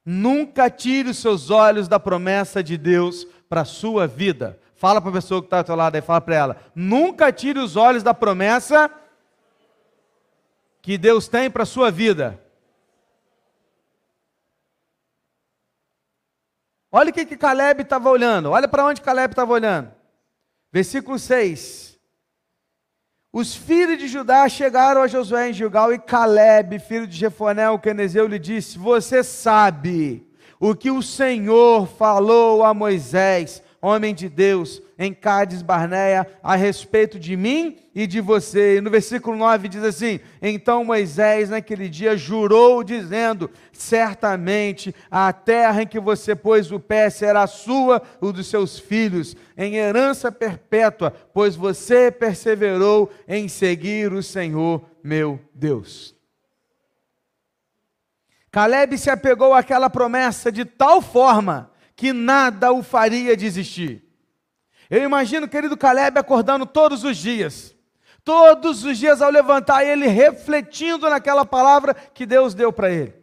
nunca 0.05 0.69
tire 0.69 1.09
os 1.09 1.17
seus 1.17 1.49
olhos 1.49 1.89
da 1.89 1.99
promessa 1.99 2.63
de 2.63 2.77
Deus 2.77 3.27
para 3.49 3.61
a 3.61 3.65
sua 3.65 4.05
vida. 4.05 4.59
Fala 4.75 5.01
para 5.01 5.09
a 5.09 5.13
pessoa 5.13 5.41
que 5.41 5.47
está 5.47 5.57
ao 5.57 5.63
teu 5.63 5.75
lado 5.75 5.95
aí, 5.95 6.01
fala 6.01 6.21
para 6.21 6.35
ela. 6.35 6.61
Nunca 6.73 7.33
tire 7.33 7.59
os 7.59 7.75
olhos 7.75 8.03
da 8.03 8.13
promessa 8.13 8.89
que 10.81 10.97
Deus 10.97 11.27
tem 11.27 11.49
para 11.49 11.63
a 11.63 11.65
sua 11.65 11.91
vida. 11.91 12.39
Olha 16.91 17.09
o 17.09 17.13
que, 17.13 17.25
que 17.25 17.35
Caleb 17.35 17.81
estava 17.81 18.09
olhando. 18.09 18.51
Olha 18.51 18.67
para 18.67 18.85
onde 18.85 19.01
Caleb 19.01 19.33
estava 19.33 19.51
olhando. 19.51 19.91
Versículo 20.71 21.19
6. 21.19 21.99
Os 23.31 23.55
filhos 23.55 23.97
de 23.97 24.07
Judá 24.07 24.47
chegaram 24.47 25.01
a 25.01 25.07
Josué 25.07 25.49
em 25.49 25.53
Gilgal 25.53 25.93
e 25.93 25.99
Caleb, 25.99 26.79
filho 26.79 27.05
de 27.05 27.15
Jefoné, 27.15 27.69
o 27.69 27.77
Quenezeu, 27.77 28.25
lhe 28.25 28.39
disse: 28.39 28.77
Você 28.77 29.23
sabe 29.23 30.28
o 30.59 30.75
que 30.75 30.91
o 30.91 31.01
Senhor 31.01 31.87
falou 31.87 32.63
a 32.63 32.73
Moisés, 32.73 33.63
homem 33.81 34.13
de 34.13 34.27
Deus, 34.27 34.81
em 34.97 35.13
Cádiz 35.13 35.61
Barneia, 35.61 36.27
a 36.43 36.55
respeito 36.57 37.17
de 37.17 37.37
mim 37.37 37.77
e 37.95 38.05
de 38.05 38.19
você. 38.19 38.77
E 38.77 38.81
no 38.81 38.89
versículo 38.89 39.37
9 39.37 39.69
diz 39.69 39.83
assim: 39.83 40.19
Então 40.41 40.83
Moisés, 40.83 41.49
naquele 41.49 41.87
dia, 41.87 42.17
jurou, 42.17 42.83
dizendo: 42.83 43.49
Certamente 43.71 44.93
a 45.09 45.31
terra 45.31 45.83
em 45.83 45.87
que 45.87 45.99
você 45.99 46.35
pôs 46.35 46.69
o 46.71 46.79
pé 46.79 47.09
será 47.09 47.47
sua, 47.47 48.01
o 48.19 48.33
dos 48.33 48.47
seus 48.47 48.77
filhos, 48.77 49.37
em 49.57 49.75
herança 49.75 50.29
perpétua, 50.29 51.13
pois 51.33 51.55
você 51.55 52.11
perseverou 52.11 53.09
em 53.25 53.47
seguir 53.47 54.11
o 54.11 54.21
Senhor 54.21 54.83
meu 55.01 55.39
Deus. 55.55 56.18
Caleb 58.51 58.97
se 58.97 59.09
apegou 59.09 59.53
àquela 59.53 59.89
promessa 59.89 60.51
de 60.51 60.65
tal 60.65 61.01
forma 61.01 61.71
que 61.95 62.13
nada 62.13 62.71
o 62.71 62.81
faria 62.81 63.37
desistir. 63.37 64.03
Eu 64.89 65.03
imagino 65.03 65.45
o 65.45 65.49
querido 65.49 65.77
Caleb 65.77 66.17
acordando 66.17 66.65
todos 66.65 67.03
os 67.03 67.17
dias, 67.17 67.75
todos 68.23 68.83
os 68.83 68.97
dias 68.97 69.21
ao 69.21 69.29
levantar, 69.29 69.85
ele 69.85 70.07
refletindo 70.07 71.09
naquela 71.09 71.45
palavra 71.45 71.93
que 71.93 72.25
Deus 72.25 72.53
deu 72.53 72.73
para 72.73 72.89
ele. 72.89 73.13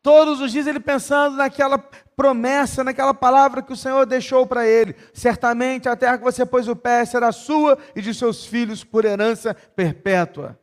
Todos 0.00 0.40
os 0.40 0.50
dias 0.50 0.66
ele 0.66 0.80
pensando 0.80 1.36
naquela 1.36 1.78
promessa, 2.16 2.82
naquela 2.82 3.14
palavra 3.14 3.62
que 3.62 3.72
o 3.72 3.76
Senhor 3.76 4.04
deixou 4.04 4.46
para 4.46 4.66
ele. 4.66 4.96
Certamente 5.14 5.88
a 5.88 5.96
terra 5.96 6.18
que 6.18 6.24
você 6.24 6.44
pôs 6.44 6.66
o 6.66 6.74
pé 6.74 7.04
será 7.04 7.30
sua 7.30 7.78
e 7.94 8.02
de 8.02 8.12
seus 8.12 8.44
filhos 8.44 8.82
por 8.82 9.04
herança 9.04 9.54
perpétua. 9.54 10.58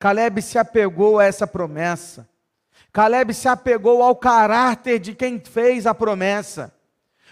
Caleb 0.00 0.42
se 0.42 0.58
apegou 0.58 1.18
a 1.20 1.24
essa 1.24 1.46
promessa. 1.46 2.28
Caleb 2.94 3.34
se 3.34 3.48
apegou 3.48 4.04
ao 4.04 4.14
caráter 4.14 5.00
de 5.00 5.16
quem 5.16 5.40
fez 5.40 5.84
a 5.84 5.92
promessa. 5.92 6.72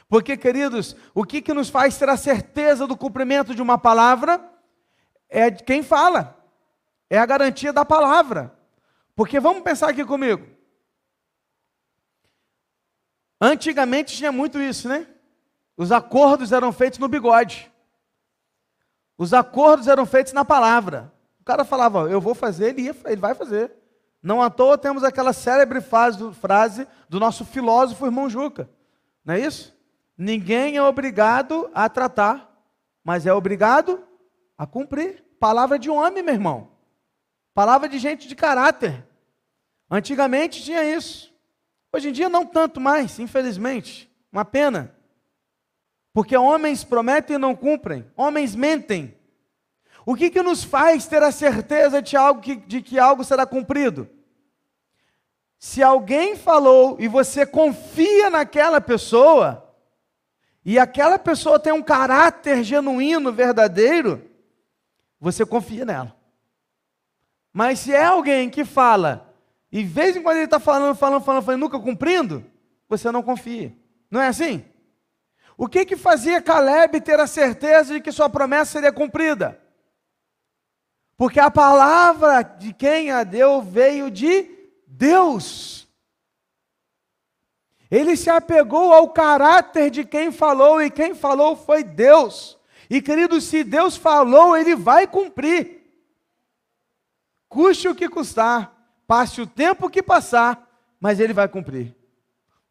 Porque, 0.08 0.36
queridos, 0.36 0.96
o 1.14 1.22
que, 1.24 1.40
que 1.40 1.54
nos 1.54 1.68
faz 1.68 1.96
ter 1.96 2.08
a 2.08 2.16
certeza 2.16 2.84
do 2.84 2.96
cumprimento 2.96 3.54
de 3.54 3.62
uma 3.62 3.78
palavra 3.78 4.44
é 5.28 5.50
de 5.50 5.62
quem 5.62 5.80
fala, 5.84 6.36
é 7.08 7.16
a 7.16 7.24
garantia 7.24 7.72
da 7.72 7.84
palavra. 7.84 8.52
Porque 9.14 9.38
vamos 9.38 9.62
pensar 9.62 9.88
aqui 9.88 10.04
comigo. 10.04 10.44
Antigamente 13.40 14.16
tinha 14.16 14.32
muito 14.32 14.60
isso, 14.60 14.88
né? 14.88 15.06
Os 15.76 15.92
acordos 15.92 16.50
eram 16.50 16.72
feitos 16.72 16.98
no 16.98 17.06
bigode. 17.06 17.70
Os 19.16 19.32
acordos 19.32 19.86
eram 19.86 20.06
feitos 20.06 20.32
na 20.32 20.44
palavra. 20.44 21.12
O 21.40 21.44
cara 21.44 21.64
falava, 21.64 22.10
eu 22.10 22.20
vou 22.20 22.34
fazer, 22.34 22.70
ele, 22.70 22.82
ia, 22.82 22.96
ele 23.04 23.20
vai 23.20 23.36
fazer. 23.36 23.81
Não 24.22 24.40
à 24.40 24.48
toa 24.48 24.78
temos 24.78 25.02
aquela 25.02 25.32
célebre 25.32 25.80
frase 25.80 26.86
do 27.08 27.18
nosso 27.18 27.44
filósofo 27.44 28.06
irmão 28.06 28.30
Juca. 28.30 28.70
Não 29.24 29.34
é 29.34 29.40
isso? 29.40 29.76
Ninguém 30.16 30.76
é 30.76 30.82
obrigado 30.82 31.70
a 31.74 31.88
tratar, 31.88 32.48
mas 33.02 33.26
é 33.26 33.32
obrigado 33.32 34.02
a 34.56 34.66
cumprir. 34.66 35.24
Palavra 35.40 35.78
de 35.78 35.90
homem, 35.90 36.22
meu 36.22 36.34
irmão. 36.34 36.70
Palavra 37.52 37.88
de 37.88 37.98
gente 37.98 38.28
de 38.28 38.36
caráter. 38.36 39.04
Antigamente 39.90 40.62
tinha 40.62 40.84
isso. 40.84 41.34
Hoje 41.92 42.08
em 42.08 42.12
dia 42.12 42.28
não 42.28 42.46
tanto 42.46 42.80
mais, 42.80 43.18
infelizmente. 43.18 44.10
Uma 44.30 44.44
pena. 44.44 44.94
Porque 46.14 46.36
homens 46.36 46.84
prometem 46.84 47.36
e 47.36 47.38
não 47.38 47.56
cumprem. 47.56 48.06
Homens 48.16 48.54
mentem. 48.54 49.16
O 50.04 50.14
que, 50.14 50.30
que 50.30 50.42
nos 50.42 50.64
faz 50.64 51.06
ter 51.06 51.22
a 51.22 51.30
certeza 51.30 52.02
de, 52.02 52.16
algo 52.16 52.40
que, 52.40 52.56
de 52.56 52.82
que 52.82 52.98
algo 52.98 53.22
será 53.22 53.46
cumprido? 53.46 54.08
Se 55.58 55.82
alguém 55.82 56.36
falou 56.36 56.96
e 56.98 57.06
você 57.06 57.46
confia 57.46 58.28
naquela 58.28 58.80
pessoa, 58.80 59.72
e 60.64 60.78
aquela 60.78 61.18
pessoa 61.18 61.58
tem 61.58 61.72
um 61.72 61.82
caráter 61.82 62.64
genuíno, 62.64 63.32
verdadeiro, 63.32 64.28
você 65.20 65.46
confia 65.46 65.84
nela. 65.84 66.16
Mas 67.52 67.78
se 67.78 67.92
é 67.92 68.04
alguém 68.04 68.50
que 68.50 68.64
fala, 68.64 69.32
e 69.70 69.84
de 69.84 69.88
vez 69.88 70.16
em 70.16 70.22
quando 70.22 70.36
ele 70.36 70.46
está 70.46 70.58
falando, 70.58 70.96
falando, 70.96 71.22
falando, 71.22 71.44
falando, 71.44 71.60
nunca 71.60 71.78
cumprindo, 71.78 72.44
você 72.88 73.12
não 73.12 73.22
confia. 73.22 73.72
Não 74.10 74.20
é 74.20 74.26
assim? 74.26 74.64
O 75.56 75.68
que 75.68 75.84
que 75.84 75.96
fazia 75.96 76.42
Caleb 76.42 77.00
ter 77.00 77.20
a 77.20 77.26
certeza 77.28 77.94
de 77.94 78.00
que 78.00 78.10
sua 78.10 78.28
promessa 78.28 78.72
seria 78.72 78.90
cumprida? 78.90 79.61
Porque 81.22 81.38
a 81.38 81.52
palavra 81.52 82.42
de 82.42 82.72
quem 82.72 83.12
a 83.12 83.22
deu 83.22 83.62
veio 83.62 84.10
de 84.10 84.44
Deus. 84.88 85.86
Ele 87.88 88.16
se 88.16 88.28
apegou 88.28 88.92
ao 88.92 89.08
caráter 89.08 89.88
de 89.88 90.04
quem 90.04 90.32
falou, 90.32 90.82
e 90.82 90.90
quem 90.90 91.14
falou 91.14 91.54
foi 91.54 91.84
Deus. 91.84 92.58
E 92.90 93.00
querido, 93.00 93.40
se 93.40 93.62
Deus 93.62 93.96
falou, 93.96 94.56
ele 94.56 94.74
vai 94.74 95.06
cumprir. 95.06 95.84
Custe 97.48 97.86
o 97.86 97.94
que 97.94 98.08
custar, 98.08 98.76
passe 99.06 99.40
o 99.40 99.46
tempo 99.46 99.88
que 99.88 100.02
passar, 100.02 100.68
mas 100.98 101.20
ele 101.20 101.32
vai 101.32 101.46
cumprir. 101.46 101.94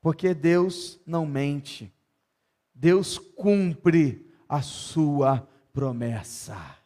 Porque 0.02 0.34
Deus 0.34 1.00
não 1.08 1.26
mente. 1.26 1.90
Deus 2.76 3.18
cumpre 3.18 4.30
a 4.50 4.62
sua 4.62 5.48
promessa. 5.72 6.81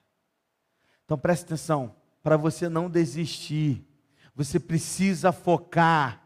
Então 1.05 1.17
preste 1.17 1.45
atenção, 1.45 1.95
para 2.24 2.35
você 2.35 2.67
não 2.67 2.89
desistir, 2.89 3.85
você 4.35 4.59
precisa 4.59 5.31
focar 5.31 6.21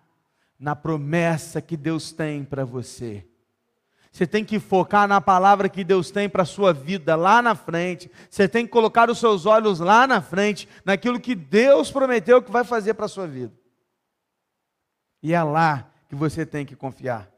na 0.58 0.76
promessa 0.76 1.62
que 1.62 1.78
Deus 1.78 2.12
tem 2.12 2.44
para 2.44 2.66
você. 2.66 3.26
Você 4.12 4.26
tem 4.26 4.44
que 4.44 4.60
focar 4.60 5.08
na 5.08 5.22
palavra 5.22 5.70
que 5.70 5.84
Deus 5.84 6.10
tem 6.10 6.28
para 6.28 6.44
a 6.44 6.46
sua 6.46 6.74
vida 6.74 7.16
lá 7.16 7.42
na 7.42 7.54
frente. 7.54 8.10
Você 8.30 8.48
tem 8.48 8.66
que 8.66 8.72
colocar 8.72 9.10
os 9.10 9.20
seus 9.20 9.46
olhos 9.46 9.80
lá 9.80 10.08
na 10.08 10.22
frente, 10.22 10.68
naquilo 10.84 11.20
que 11.20 11.36
Deus 11.36 11.92
prometeu 11.92 12.42
que 12.42 12.52
vai 12.52 12.64
fazer 12.64 12.96
para 12.96 13.06
a 13.06 13.10
sua 13.10 13.28
vida. 13.28 13.54
E 15.22 15.34
é 15.34 15.44
lá 15.44 15.92
que 16.08 16.16
você 16.16 16.46
tem 16.46 16.66
que 16.66 16.76
confiar. 16.76 17.30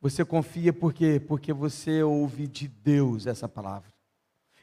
Você 0.00 0.24
confia 0.24 0.72
por 0.72 0.94
quê? 0.94 1.20
Porque 1.20 1.52
você 1.52 2.02
ouve 2.02 2.46
de 2.46 2.66
Deus 2.66 3.26
essa 3.26 3.48
palavra. 3.48 3.92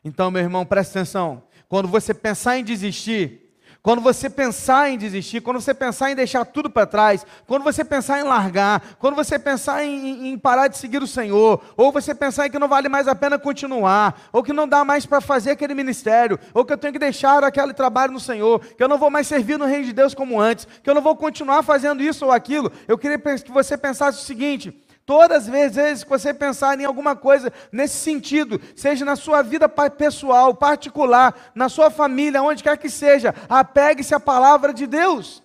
Então, 0.04 0.32
meu 0.32 0.42
irmão, 0.42 0.66
preste 0.66 0.92
atenção. 0.92 1.44
Quando 1.68 1.88
você 1.88 2.14
pensar 2.14 2.58
em 2.58 2.64
desistir, 2.64 3.48
quando 3.88 4.02
você 4.02 4.30
pensar 4.30 4.90
em 4.90 4.98
desistir, 4.98 5.40
quando 5.40 5.62
você 5.62 5.74
pensar 5.74 6.12
em 6.12 6.16
deixar 6.16 6.44
tudo 6.44 6.70
para 6.70 6.86
trás, 6.86 7.26
quando 7.46 7.64
você 7.64 7.86
pensar 7.86 8.20
em 8.20 8.24
largar, 8.24 8.82
quando 9.00 9.16
você 9.16 9.40
pensar 9.40 9.82
em, 9.82 10.28
em, 10.28 10.38
parar 10.38 10.68
de 10.68 10.78
seguir 10.78 11.02
o 11.02 11.08
Senhor, 11.08 11.64
ou 11.78 11.90
você 11.90 12.14
pensar 12.14 12.48
em 12.48 12.52
que 12.52 12.60
não 12.60 12.68
vale 12.68 12.90
mais 12.90 13.08
a 13.08 13.16
pena 13.16 13.40
continuar, 13.40 14.28
ou 14.34 14.44
que 14.44 14.52
não 14.52 14.68
dá 14.68 14.84
mais 14.84 15.06
para 15.06 15.22
fazer 15.22 15.52
aquele 15.52 15.74
ministério, 15.74 16.38
ou 16.54 16.66
que 16.66 16.74
eu 16.74 16.78
tenho 16.78 16.92
que 16.92 17.00
deixar 17.00 17.42
aquele 17.46 17.74
trabalho 17.74 18.12
no 18.12 18.20
Senhor, 18.20 18.60
que 18.60 18.84
eu 18.84 18.90
não 18.90 18.98
vou 18.98 19.10
mais 19.10 19.26
servir 19.26 19.58
no 19.58 19.66
reino 19.66 19.86
de 19.86 19.94
Deus 19.94 20.14
como 20.14 20.38
antes, 20.38 20.68
que 20.84 20.90
eu 20.90 20.94
não 20.94 21.02
vou 21.02 21.16
continuar 21.16 21.64
fazendo 21.64 22.04
isso 22.04 22.26
ou 22.26 22.32
aquilo, 22.34 22.70
eu 22.90 22.98
queria 22.98 23.18
que 23.18 23.52
você 23.52 23.78
pensasse 23.78 24.22
o 24.22 24.26
seguinte: 24.26 24.78
Todas 25.08 25.44
as 25.44 25.48
vezes 25.48 26.04
que 26.04 26.10
você 26.10 26.34
pensar 26.34 26.78
em 26.78 26.84
alguma 26.84 27.16
coisa 27.16 27.50
nesse 27.72 27.96
sentido, 27.96 28.60
seja 28.76 29.06
na 29.06 29.16
sua 29.16 29.42
vida 29.42 29.70
pessoal, 29.70 30.54
particular, 30.54 31.34
na 31.56 31.70
sua 31.70 31.90
família, 31.90 32.44
onde 32.44 32.62
quer 32.62 32.78
que 32.78 32.90
seja, 32.90 33.34
apegue-se 33.48 34.14
à 34.14 34.20
palavra 34.20 34.74
de 34.74 34.86
Deus. 34.86 35.42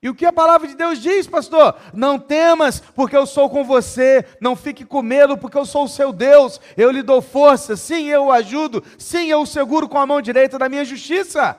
E 0.00 0.08
o 0.08 0.14
que 0.14 0.24
a 0.24 0.32
palavra 0.32 0.68
de 0.68 0.76
Deus 0.76 1.00
diz, 1.00 1.26
pastor? 1.26 1.74
Não 1.92 2.16
temas, 2.16 2.78
porque 2.94 3.16
eu 3.16 3.26
sou 3.26 3.50
com 3.50 3.64
você. 3.64 4.24
Não 4.40 4.54
fique 4.54 4.84
com 4.84 5.02
medo, 5.02 5.36
porque 5.36 5.58
eu 5.58 5.66
sou 5.66 5.86
o 5.86 5.88
seu 5.88 6.12
Deus. 6.12 6.60
Eu 6.76 6.92
lhe 6.92 7.02
dou 7.02 7.20
força. 7.20 7.76
Sim, 7.76 8.06
eu 8.06 8.26
o 8.26 8.32
ajudo. 8.32 8.84
Sim, 8.96 9.26
eu 9.26 9.40
o 9.40 9.46
seguro 9.46 9.88
com 9.88 9.98
a 9.98 10.06
mão 10.06 10.22
direita 10.22 10.56
da 10.56 10.68
minha 10.68 10.84
justiça. 10.84 11.58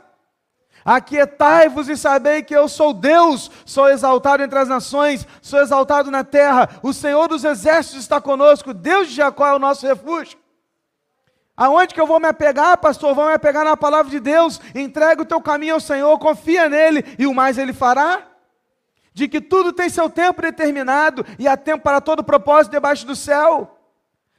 Aquietai-vos 0.83 1.87
e 1.89 1.95
sabei 1.95 2.41
que 2.41 2.55
eu 2.55 2.67
sou 2.67 2.93
Deus, 2.93 3.51
sou 3.65 3.89
exaltado 3.89 4.43
entre 4.43 4.57
as 4.57 4.67
nações, 4.67 5.27
sou 5.41 5.61
exaltado 5.61 6.09
na 6.09 6.23
terra. 6.23 6.69
O 6.81 6.91
Senhor 6.91 7.27
dos 7.27 7.43
exércitos 7.43 8.01
está 8.01 8.19
conosco, 8.19 8.73
Deus 8.73 9.09
de 9.09 9.15
Jacó 9.15 9.47
é 9.47 9.53
o 9.53 9.59
nosso 9.59 9.85
refúgio. 9.85 10.39
Aonde 11.55 11.93
que 11.93 12.01
eu 12.01 12.07
vou 12.07 12.19
me 12.19 12.27
apegar, 12.27 12.77
pastor? 12.77 13.13
Vou 13.13 13.27
me 13.27 13.33
apegar 13.33 13.63
na 13.63 13.77
palavra 13.77 14.09
de 14.09 14.19
Deus. 14.19 14.59
Entrega 14.73 15.21
o 15.21 15.25
teu 15.25 15.39
caminho 15.39 15.75
ao 15.75 15.79
Senhor, 15.79 16.17
confia 16.17 16.67
nele 16.67 17.03
e 17.19 17.27
o 17.27 17.35
mais 17.35 17.57
ele 17.57 17.73
fará. 17.73 18.23
De 19.13 19.27
que 19.27 19.39
tudo 19.39 19.71
tem 19.71 19.89
seu 19.89 20.09
tempo 20.09 20.41
determinado 20.41 21.23
e 21.37 21.47
há 21.47 21.55
tempo 21.55 21.83
para 21.83 22.01
todo 22.01 22.23
propósito 22.23 22.71
debaixo 22.71 23.05
do 23.05 23.15
céu. 23.15 23.77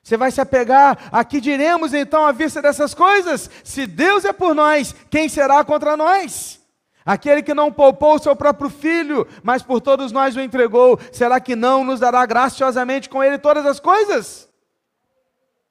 Você 0.03 0.17
vai 0.17 0.33
se 0.33 0.41
apegar 0.41 1.09
a 1.13 1.25
que 1.25 1.41
diremos 1.41 1.95
então 1.95 2.27
à 2.27 2.33
vista 2.33 2.61
dessas 2.61 2.93
coisas? 2.93 3.49
Se 3.63 3.87
Deus 3.87 4.25
é 4.25 4.33
por 4.33 4.55
nós, 4.55 4.95
quem 5.09 5.29
será 5.29 5.63
contra 5.65 5.97
nós? 5.97 6.61
Aquele 7.05 7.43
que 7.43 7.55
não 7.55 7.73
poupou 7.73 8.19
seu 8.19 8.35
próprio 8.35 8.69
filho, 8.69 9.27
mas 9.43 9.63
por 9.63 9.81
todos 9.81 10.11
nós 10.11 10.35
o 10.37 10.41
entregou, 10.41 10.99
será 11.13 11.41
que 11.41 11.55
não 11.55 11.85
nos 11.85 12.01
dará 12.01 12.25
graciosamente 12.27 13.09
com 13.09 13.23
ele 13.23 13.39
todas 13.39 13.65
as 13.65 13.79
coisas? 13.79 14.49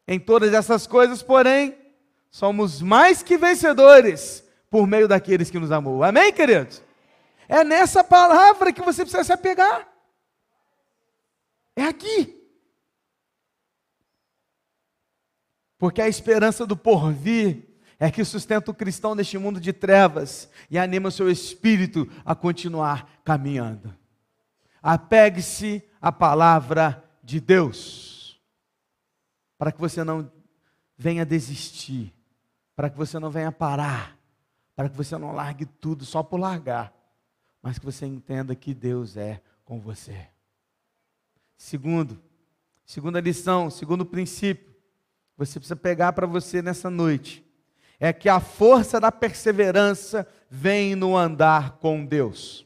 Em 0.07 0.19
todas 0.19 0.53
essas 0.53 0.87
coisas, 0.87 1.21
porém, 1.21 1.77
somos 2.29 2.81
mais 2.81 3.21
que 3.21 3.37
vencedores 3.37 4.43
por 4.69 4.87
meio 4.87 5.07
daqueles 5.07 5.49
que 5.49 5.59
nos 5.59 5.71
amou. 5.71 6.03
Amém, 6.03 6.31
queridos? 6.31 6.81
É 7.47 7.63
nessa 7.65 8.01
palavra 8.01 8.71
que 8.71 8.81
você 8.81 9.03
precisa 9.03 9.25
se 9.25 9.33
apegar. 9.33 9.87
É 11.75 11.83
aqui. 11.83 12.40
Porque 15.81 15.99
a 15.99 16.07
esperança 16.07 16.63
do 16.63 16.77
porvir 16.77 17.67
é 17.97 18.11
que 18.11 18.23
sustenta 18.23 18.69
o 18.69 18.73
cristão 18.73 19.15
neste 19.15 19.35
mundo 19.39 19.59
de 19.59 19.73
trevas 19.73 20.47
e 20.69 20.77
anima 20.77 21.09
seu 21.09 21.27
espírito 21.27 22.07
a 22.23 22.35
continuar 22.35 23.19
caminhando. 23.25 23.91
Apegue-se 24.79 25.81
à 25.99 26.11
palavra 26.11 27.03
de 27.23 27.39
Deus, 27.39 28.39
para 29.57 29.71
que 29.71 29.79
você 29.79 30.03
não 30.03 30.31
venha 30.95 31.25
desistir, 31.25 32.13
para 32.75 32.87
que 32.87 32.95
você 32.95 33.17
não 33.17 33.31
venha 33.31 33.51
parar, 33.51 34.15
para 34.75 34.87
que 34.87 34.95
você 34.95 35.17
não 35.17 35.31
largue 35.31 35.65
tudo 35.65 36.05
só 36.05 36.21
por 36.21 36.39
largar, 36.39 36.93
mas 37.59 37.79
que 37.79 37.85
você 37.85 38.05
entenda 38.05 38.53
que 38.53 38.75
Deus 38.75 39.17
é 39.17 39.41
com 39.65 39.79
você. 39.79 40.27
Segundo, 41.57 42.21
segunda 42.85 43.19
lição, 43.19 43.71
segundo 43.71 44.05
princípio, 44.05 44.70
você 45.45 45.59
precisa 45.59 45.75
pegar 45.75 46.13
para 46.13 46.27
você 46.27 46.61
nessa 46.61 46.89
noite 46.89 47.45
é 47.99 48.11
que 48.11 48.27
a 48.27 48.39
força 48.39 48.99
da 48.99 49.11
perseverança 49.11 50.27
vem 50.49 50.95
no 50.95 51.15
andar 51.15 51.77
com 51.77 52.03
Deus. 52.03 52.65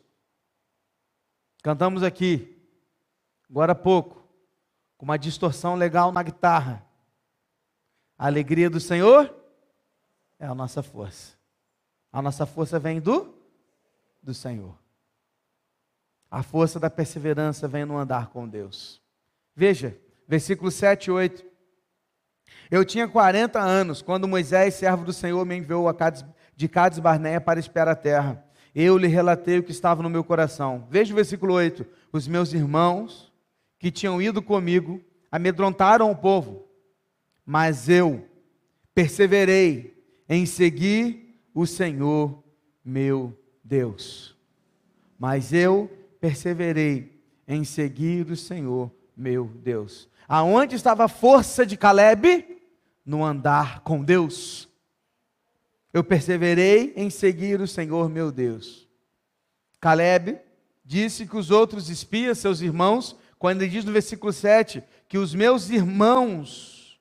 Cantamos 1.61 2.03
aqui, 2.03 2.57
agora 3.49 3.73
há 3.73 3.75
pouco, 3.75 4.25
com 4.97 5.03
uma 5.03 5.17
distorção 5.17 5.75
legal 5.75 6.11
na 6.13 6.23
guitarra. 6.23 6.85
A 8.17 8.27
alegria 8.27 8.69
do 8.69 8.79
Senhor 8.79 9.33
é 10.39 10.45
a 10.45 10.55
nossa 10.55 10.81
força. 10.81 11.35
A 12.13 12.21
nossa 12.21 12.45
força 12.45 12.79
vem 12.79 13.01
do 13.01 13.35
do 14.23 14.33
Senhor. 14.33 14.77
A 16.31 16.41
força 16.43 16.79
da 16.79 16.89
perseverança 16.89 17.67
vem 17.67 17.83
no 17.83 17.97
andar 17.97 18.29
com 18.29 18.47
Deus. 18.47 19.01
Veja, 19.53 19.99
versículo 20.25 20.71
7 20.71 21.07
e 21.07 21.11
8. 21.11 21.54
Eu 22.69 22.83
tinha 22.83 23.07
40 23.07 23.59
anos 23.59 24.01
quando 24.01 24.27
Moisés, 24.27 24.73
servo 24.75 25.05
do 25.05 25.13
Senhor, 25.13 25.45
me 25.45 25.55
enviou 25.55 25.87
de 26.55 26.67
Cades 26.67 26.99
Barneia 26.99 27.39
para 27.39 27.59
esperar 27.59 27.91
a 27.91 27.95
terra. 27.95 28.43
Eu 28.73 28.97
lhe 28.97 29.07
relatei 29.07 29.59
o 29.59 29.63
que 29.63 29.71
estava 29.71 30.03
no 30.03 30.09
meu 30.09 30.23
coração. 30.23 30.85
Veja 30.89 31.13
o 31.13 31.15
versículo 31.15 31.53
8. 31.53 31.85
Os 32.11 32.27
meus 32.27 32.53
irmãos 32.53 33.31
que 33.79 33.91
tinham 33.91 34.21
ido 34.21 34.41
comigo 34.41 35.01
amedrontaram 35.31 36.11
o 36.11 36.15
povo, 36.15 36.67
mas 37.45 37.87
eu 37.89 38.25
perseverei 38.93 40.03
em 40.27 40.45
seguir 40.45 41.39
o 41.53 41.65
Senhor 41.65 42.43
meu 42.83 43.37
Deus. 43.63 44.35
Mas 45.17 45.53
eu 45.53 45.89
perseverei 46.19 47.21
em 47.47 47.63
seguir 47.63 48.29
o 48.29 48.35
Senhor 48.35 48.91
meu 49.15 49.45
Deus. 49.45 50.09
Aonde 50.27 50.75
estava 50.75 51.05
a 51.05 51.09
força 51.09 51.65
de 51.65 51.77
Caleb? 51.77 52.55
no 53.05 53.23
andar 53.23 53.81
com 53.81 54.03
Deus. 54.03 54.67
Eu 55.93 56.03
perseverei 56.03 56.91
em 56.95 57.09
seguir 57.09 57.61
o 57.61 57.67
Senhor 57.67 58.09
meu 58.09 58.31
Deus. 58.31 58.89
Caleb 59.79 60.39
disse 60.83 61.25
que 61.27 61.37
os 61.37 61.51
outros 61.51 61.89
espias, 61.89 62.39
seus 62.39 62.61
irmãos, 62.61 63.15
quando 63.37 63.61
ele 63.61 63.71
diz 63.71 63.85
no 63.85 63.91
versículo 63.91 64.33
7 64.33 64.83
que 65.07 65.17
os 65.17 65.35
meus 65.35 65.69
irmãos 65.69 66.99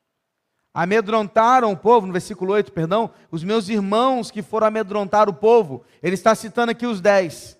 amedrontaram 0.72 1.72
o 1.72 1.76
povo, 1.76 2.06
no 2.06 2.12
versículo 2.12 2.52
8, 2.52 2.72
perdão, 2.72 3.10
os 3.30 3.42
meus 3.42 3.68
irmãos 3.68 4.30
que 4.30 4.42
foram 4.42 4.66
amedrontar 4.66 5.28
o 5.28 5.34
povo, 5.34 5.84
ele 6.02 6.14
está 6.14 6.34
citando 6.34 6.72
aqui 6.72 6.87
os 6.87 7.00
dez, 7.00 7.56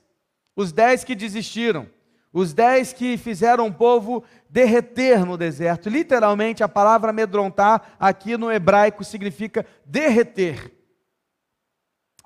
os 0.55 0.73
dez 0.73 1.05
que 1.05 1.15
desistiram, 1.15 1.89
os 2.35 2.53
dez 2.53 2.93
que 2.93 3.17
fizeram 3.17 3.69
o 3.69 3.73
povo 3.73 4.25
derreter 4.51 5.25
no 5.25 5.37
deserto. 5.37 5.89
Literalmente, 5.89 6.65
a 6.65 6.69
palavra 6.69 7.11
amedrontar 7.11 7.95
aqui 7.99 8.37
no 8.37 8.51
hebraico 8.51 9.05
significa 9.05 9.65
derreter. 9.87 10.73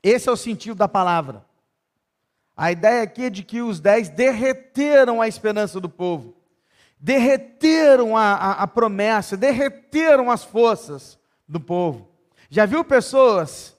Esse 0.02 0.30
é 0.30 0.32
o 0.32 0.36
sentido 0.36 0.76
da 0.76 0.88
palavra. 0.88 1.44
A 2.56 2.72
ideia 2.72 3.02
aqui 3.02 3.24
é 3.24 3.30
de 3.30 3.42
que 3.42 3.60
os 3.60 3.80
dez 3.80 4.08
derreteram 4.08 5.20
a 5.20 5.28
esperança 5.28 5.78
do 5.78 5.90
povo, 5.90 6.34
derreteram 6.98 8.16
a, 8.16 8.32
a, 8.32 8.52
a 8.62 8.66
promessa, 8.66 9.36
derreteram 9.36 10.30
as 10.30 10.42
forças 10.42 11.18
do 11.46 11.60
povo. 11.60 12.08
Já 12.48 12.64
viu 12.64 12.82
pessoas 12.82 13.76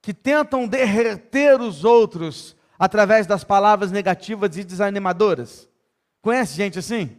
que 0.00 0.14
tentam 0.14 0.66
derreter 0.66 1.60
os 1.60 1.84
outros 1.84 2.55
através 2.78 3.26
das 3.26 3.44
palavras 3.44 3.90
negativas 3.90 4.56
e 4.56 4.64
desanimadoras. 4.64 5.68
Conhece 6.20 6.54
gente 6.54 6.78
assim? 6.78 7.18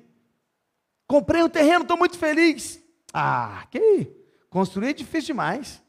Comprei 1.08 1.42
um 1.42 1.50
terreno, 1.50 1.84
estou 1.84 1.98
muito 1.98 2.18
feliz. 2.18 2.84
Ah, 3.14 3.66
que 3.72 4.12
construir 4.50 4.90
é 4.90 4.94
difícil 4.94 5.28
demais. 5.28 5.82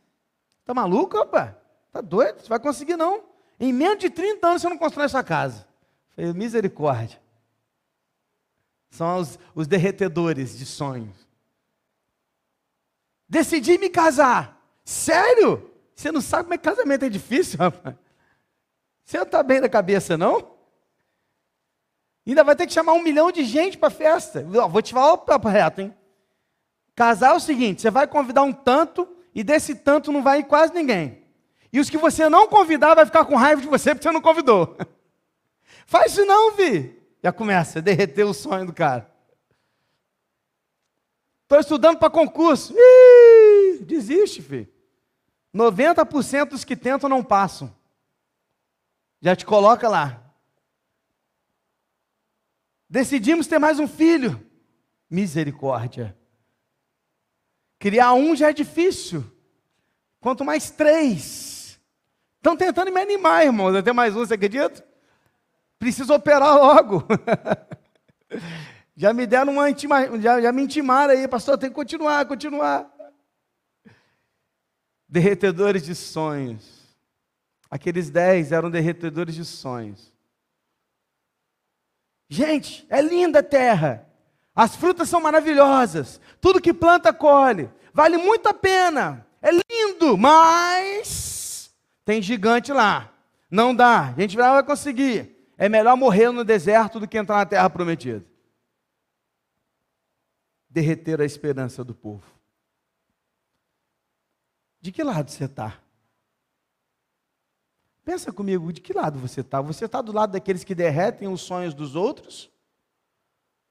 Tá 0.65 0.73
maluco, 0.73 1.17
opa? 1.19 1.59
Tá 1.93 2.01
doido? 2.01 2.41
Você 2.41 2.49
vai 2.49 2.61
conseguir 2.61 2.97
não? 2.97 3.25
Em 3.59 3.73
menos 3.73 3.99
de 3.99 4.11
30 4.11 4.47
anos 4.47 4.63
você 4.63 4.69
não 4.69 4.79
constrói 4.79 5.09
sua 5.09 5.25
casa. 5.25 5.67
Falei, 6.15 6.33
misericórdia. 6.33 7.21
São 8.91 9.19
os, 9.19 9.39
os 9.55 9.67
derretedores 9.67 10.57
de 10.57 10.65
sonhos. 10.65 11.27
Decidi 13.29 13.77
me 13.79 13.91
casar. 13.91 14.63
Sério? 14.85 15.71
Você 15.95 16.11
não 16.13 16.21
sabe 16.21 16.45
como 16.45 16.55
é 16.55 16.59
que 16.59 16.65
casamento 16.65 17.05
é 17.05 17.09
difícil, 17.09 17.59
rapaz? 17.61 17.97
Você 19.09 19.17
não 19.17 19.25
está 19.25 19.43
bem 19.43 19.59
da 19.59 19.71
cabeça, 19.71 20.19
não? 20.19 20.51
Ainda 22.27 22.45
vai 22.45 22.55
ter 22.55 22.67
que 22.67 22.75
chamar 22.75 22.93
um 22.93 23.03
milhão 23.03 23.33
de 23.33 23.43
gente 23.43 23.79
para 23.79 23.89
a 23.89 23.91
festa. 23.91 24.45
Vou 24.45 24.83
te 24.83 24.93
falar 24.93 25.15
o 25.15 25.19
papo 25.19 25.49
reto, 25.49 25.81
hein? 25.81 25.97
Casar 26.95 27.31
é 27.31 27.33
o 27.33 27.41
seguinte: 27.41 27.81
você 27.81 27.91
vai 27.91 28.07
convidar 28.07 28.43
um 28.43 28.53
tanto, 28.53 29.09
e 29.35 29.43
desse 29.43 29.77
tanto 29.77 30.13
não 30.13 30.23
vai 30.23 30.41
ir 30.41 30.45
quase 30.45 30.75
ninguém. 30.75 31.25
E 31.73 31.81
os 31.81 31.89
que 31.89 31.97
você 31.97 32.29
não 32.29 32.49
convidar 32.49 32.95
vai 32.95 33.07
ficar 33.07 33.25
com 33.25 33.35
raiva 33.35 33.63
de 33.63 33.67
você 33.67 33.95
porque 33.95 34.07
você 34.07 34.13
não 34.13 34.21
convidou. 34.21 34.77
Faz 35.87 36.13
isso 36.13 36.27
não, 36.27 36.53
Vi. 36.53 36.95
Já 37.25 37.33
começa 37.33 37.79
a 37.79 37.83
derreter 37.83 38.25
o 38.25 38.35
sonho 38.35 38.67
do 38.67 38.75
cara. 38.75 39.11
Estou 41.45 41.59
estudando 41.59 41.97
para 41.97 42.11
concurso. 42.11 42.75
Ih, 42.77 43.79
desiste, 43.85 44.43
filho. 44.43 44.69
90% 45.57 46.51
dos 46.51 46.63
que 46.63 46.77
tentam 46.77 47.09
não 47.09 47.25
passam. 47.25 47.78
Já 49.21 49.35
te 49.35 49.45
coloca 49.45 49.89
lá. 49.89 50.23
Decidimos 52.89 53.47
ter 53.47 53.59
mais 53.59 53.79
um 53.79 53.89
filho. 53.89 54.45
Misericórdia. 55.11 56.17
Criar 57.79 58.15
um 58.15 58.35
já 58.35 58.51
é 58.51 58.53
difícil. 58.53 59.25
Quanto 60.21 60.45
mais 60.45 60.71
três. 60.71 61.81
Estão 62.37 62.57
tentando 62.57 62.93
me 62.93 63.01
animar, 63.01 63.45
irmãos. 63.45 63.75
Até 63.75 63.93
mais 63.93 64.15
um, 64.17 64.21
você 64.21 64.35
acredita? 64.35 64.87
Preciso 65.79 66.15
operar 66.15 66.57
logo. 66.57 67.05
já 68.97 69.13
me 69.13 69.27
deram 69.27 69.53
uma 69.53 69.71
intima, 69.71 70.19
já, 70.19 70.41
já 70.41 70.53
me 70.53 70.63
intimaram 70.63 71.13
aí, 71.13 71.29
pastor, 71.29 71.57
tem 71.57 71.69
que 71.69 71.75
continuar, 71.75 72.27
continuar. 72.27 72.91
Derretedores 75.09 75.85
de 75.85 75.95
sonhos. 75.95 76.78
Aqueles 77.71 78.11
dez 78.11 78.53
eram 78.53 78.71
derretedores 78.71 79.35
de 79.35 79.45
sonhos. 79.45 80.13
Gente, 82.29 82.87
é 82.89 83.01
linda 83.01 83.41
a 83.41 83.43
terra. 83.43 84.07
As 84.55 84.75
frutas 84.75 85.09
são 85.09 85.21
maravilhosas. 85.21 86.21
Tudo 86.41 86.61
que 86.61 86.75
planta 86.75 87.13
colhe. 87.13 87.71
Vale 87.93 88.17
muito 88.17 88.49
a 88.49 88.55
pena. 88.55 89.27
É 89.41 89.51
lindo, 89.51 90.17
mas 90.17 91.75
tem 92.05 92.21
gigante 92.21 92.73
lá. 92.73 93.13
Não 93.51 93.75
dá. 93.75 94.09
A 94.09 94.21
gente 94.21 94.37
não 94.37 94.53
vai 94.53 94.63
conseguir. 94.63 95.53
É 95.57 95.69
melhor 95.69 95.97
morrer 95.97 96.31
no 96.31 96.45
deserto 96.45 97.01
do 97.01 97.09
que 97.09 97.19
entrar 97.19 97.37
na 97.37 97.47
terra 97.47 97.69
prometida. 97.69 98.25
Derreter 100.69 101.21
a 101.21 101.25
esperança 101.25 101.83
do 101.83 101.95
povo. 101.95 102.25
De 104.81 104.93
que 104.93 105.03
lado 105.03 105.31
você 105.31 105.45
está? 105.45 105.79
Pensa 108.09 108.33
comigo, 108.33 108.73
de 108.73 108.81
que 108.81 108.95
lado 108.95 109.19
você 109.19 109.43
está? 109.43 109.61
Você 109.61 109.85
está 109.85 110.01
do 110.01 110.13
lado 110.13 110.33
daqueles 110.33 110.65
que 110.65 110.75
derretem 110.75 111.29
os 111.29 111.43
sonhos 111.43 111.75
dos 111.75 111.95
outros? 111.95 112.51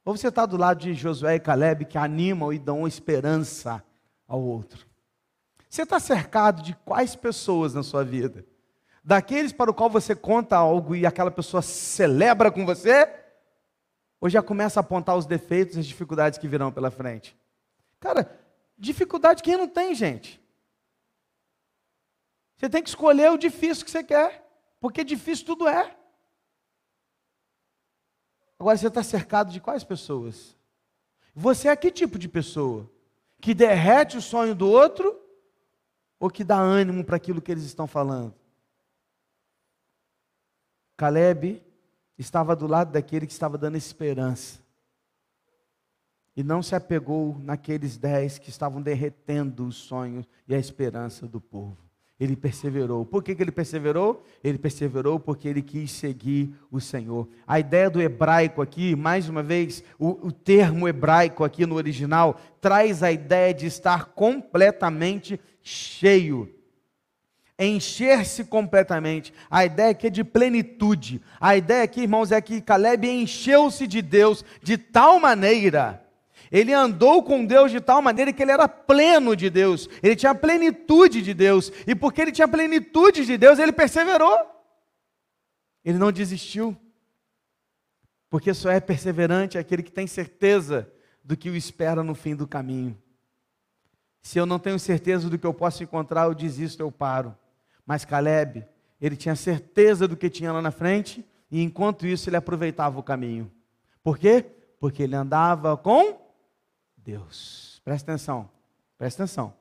Ou 0.05 0.15
você 0.15 0.27
está 0.27 0.45
do 0.45 0.55
lado 0.55 0.79
de 0.79 0.93
Josué 0.93 1.33
e 1.33 1.39
Caleb 1.39 1.85
que 1.85 1.97
animam 1.97 2.53
e 2.53 2.59
dão 2.59 2.87
esperança 2.87 3.83
ao 4.27 4.39
outro? 4.39 4.85
Você 5.67 5.81
está 5.81 5.99
cercado 5.99 6.61
de 6.61 6.75
quais 6.85 7.15
pessoas 7.15 7.73
na 7.73 7.81
sua 7.81 8.03
vida? 8.03 8.45
Daqueles 9.03 9.51
para 9.51 9.71
o 9.71 9.73
qual 9.73 9.89
você 9.89 10.15
conta 10.15 10.55
algo 10.55 10.95
e 10.95 11.03
aquela 11.03 11.31
pessoa 11.31 11.63
celebra 11.63 12.51
com 12.51 12.63
você? 12.63 13.11
Ou 14.21 14.29
já 14.29 14.43
começa 14.43 14.79
a 14.79 14.81
apontar 14.81 15.17
os 15.17 15.25
defeitos 15.25 15.77
e 15.77 15.79
as 15.79 15.87
dificuldades 15.87 16.37
que 16.37 16.47
virão 16.47 16.71
pela 16.71 16.91
frente? 16.91 17.35
Cara, 17.99 18.39
dificuldade 18.77 19.41
quem 19.41 19.57
não 19.57 19.67
tem, 19.67 19.95
gente? 19.95 20.39
Você 22.57 22.67
tem 22.69 22.81
que 22.81 22.89
escolher 22.89 23.31
o 23.31 23.37
difícil 23.37 23.85
que 23.85 23.91
você 23.91 24.03
quer, 24.03 24.43
porque 24.79 25.03
difícil 25.03 25.45
tudo 25.45 25.67
é. 25.67 25.95
Agora 28.59 28.75
você 28.75 28.87
está 28.87 29.03
cercado 29.03 29.51
de 29.51 29.61
quais 29.61 29.83
pessoas? 29.83 30.57
Você 31.35 31.67
é 31.67 31.75
que 31.75 31.91
tipo 31.91 32.17
de 32.17 32.27
pessoa? 32.27 32.89
Que 33.39 33.53
derrete 33.53 34.17
o 34.17 34.21
sonho 34.21 34.55
do 34.55 34.67
outro 34.67 35.21
ou 36.19 36.31
que 36.31 36.43
dá 36.43 36.57
ânimo 36.57 37.05
para 37.05 37.17
aquilo 37.17 37.41
que 37.41 37.51
eles 37.51 37.63
estão 37.63 37.85
falando? 37.85 38.33
Caleb 40.95 41.63
estava 42.17 42.55
do 42.55 42.65
lado 42.65 42.91
daquele 42.91 43.27
que 43.27 43.33
estava 43.33 43.55
dando 43.55 43.77
esperança. 43.77 44.59
E 46.35 46.41
não 46.41 46.63
se 46.63 46.73
apegou 46.73 47.37
naqueles 47.37 47.97
dez 47.97 48.39
que 48.39 48.49
estavam 48.49 48.81
derretendo 48.81 49.67
os 49.67 49.75
sonhos 49.75 50.27
e 50.47 50.55
a 50.55 50.59
esperança 50.59 51.27
do 51.27 51.39
povo. 51.39 51.86
Ele 52.19 52.35
perseverou. 52.35 53.05
Por 53.05 53.23
que, 53.23 53.35
que 53.35 53.43
ele 53.43 53.51
perseverou? 53.51 54.23
Ele 54.43 54.57
perseverou 54.57 55.19
porque 55.19 55.47
ele 55.47 55.61
quis 55.61 55.91
seguir 55.91 56.51
o 56.71 56.81
Senhor. 56.81 57.27
A 57.45 57.59
ideia 57.59 57.91
do 57.91 58.01
hebraico 58.01 58.61
aqui, 58.61 58.95
mais 58.95 59.29
uma 59.29 59.43
vez, 59.43 59.83
o, 59.99 60.27
o 60.27 60.31
termo 60.31 60.87
hebraico 60.87 61.43
aqui 61.43 61.65
no 61.65 61.75
original, 61.75 62.41
traz 62.59 63.03
a 63.03 63.11
ideia 63.11 63.53
de 63.53 63.67
estar 63.67 64.05
completamente 64.05 65.39
cheio. 65.61 66.51
Encher-se 67.59 68.43
completamente. 68.45 69.31
A 69.49 69.65
ideia 69.65 69.91
aqui 69.91 70.07
é 70.07 70.11
de 70.11 70.23
plenitude. 70.23 71.21
A 71.39 71.55
ideia 71.55 71.83
aqui, 71.83 72.01
irmãos, 72.01 72.31
é 72.31 72.41
que 72.41 72.61
Caleb 72.61 73.07
encheu-se 73.07 73.85
de 73.85 74.01
Deus 74.01 74.43
de 74.63 74.75
tal 74.75 75.19
maneira 75.19 76.06
ele 76.51 76.73
andou 76.73 77.23
com 77.23 77.45
Deus 77.45 77.71
de 77.71 77.81
tal 77.81 78.01
maneira 78.01 78.31
que 78.31 78.41
ele 78.41 78.51
era 78.51 78.67
pleno 78.67 79.35
de 79.35 79.49
Deus, 79.49 79.89
ele 80.01 80.15
tinha 80.15 80.33
plenitude 80.33 81.21
de 81.21 81.33
Deus, 81.33 81.71
e 81.85 81.93
porque 81.93 82.21
ele 82.21 82.31
tinha 82.31 82.47
plenitude 82.47 83.25
de 83.25 83.37
Deus, 83.37 83.59
ele 83.59 83.71
perseverou. 83.71 84.37
Ele 85.83 85.97
não 85.97 86.11
desistiu, 86.11 86.75
porque 88.29 88.53
só 88.53 88.69
é 88.69 88.79
perseverante 88.79 89.57
aquele 89.57 89.83
que 89.83 89.91
tem 89.91 90.05
certeza 90.05 90.91
do 91.23 91.37
que 91.37 91.49
o 91.49 91.55
espera 91.55 92.03
no 92.03 92.15
fim 92.15 92.35
do 92.35 92.47
caminho. 92.47 92.97
Se 94.21 94.37
eu 94.37 94.45
não 94.45 94.59
tenho 94.59 94.77
certeza 94.77 95.29
do 95.29 95.37
que 95.37 95.45
eu 95.45 95.53
posso 95.53 95.83
encontrar, 95.83 96.25
eu 96.25 96.33
desisto, 96.33 96.81
eu 96.81 96.91
paro. 96.91 97.33
Mas 97.85 98.03
Caleb, 98.03 98.65
ele 98.99 99.15
tinha 99.15 99.35
certeza 99.35 100.07
do 100.07 100.17
que 100.17 100.29
tinha 100.29 100.51
lá 100.51 100.61
na 100.61 100.71
frente, 100.71 101.25
e 101.49 101.61
enquanto 101.61 102.05
isso 102.05 102.29
ele 102.29 102.35
aproveitava 102.35 102.99
o 102.99 103.03
caminho. 103.03 103.49
Por 104.03 104.17
quê? 104.17 104.45
Porque 104.79 105.03
ele 105.03 105.15
andava 105.15 105.77
com 105.77 106.26
Deus. 107.07 107.81
Presta 107.85 108.11
atenção, 108.11 108.49
presta 108.97 109.23
atenção. 109.23 109.53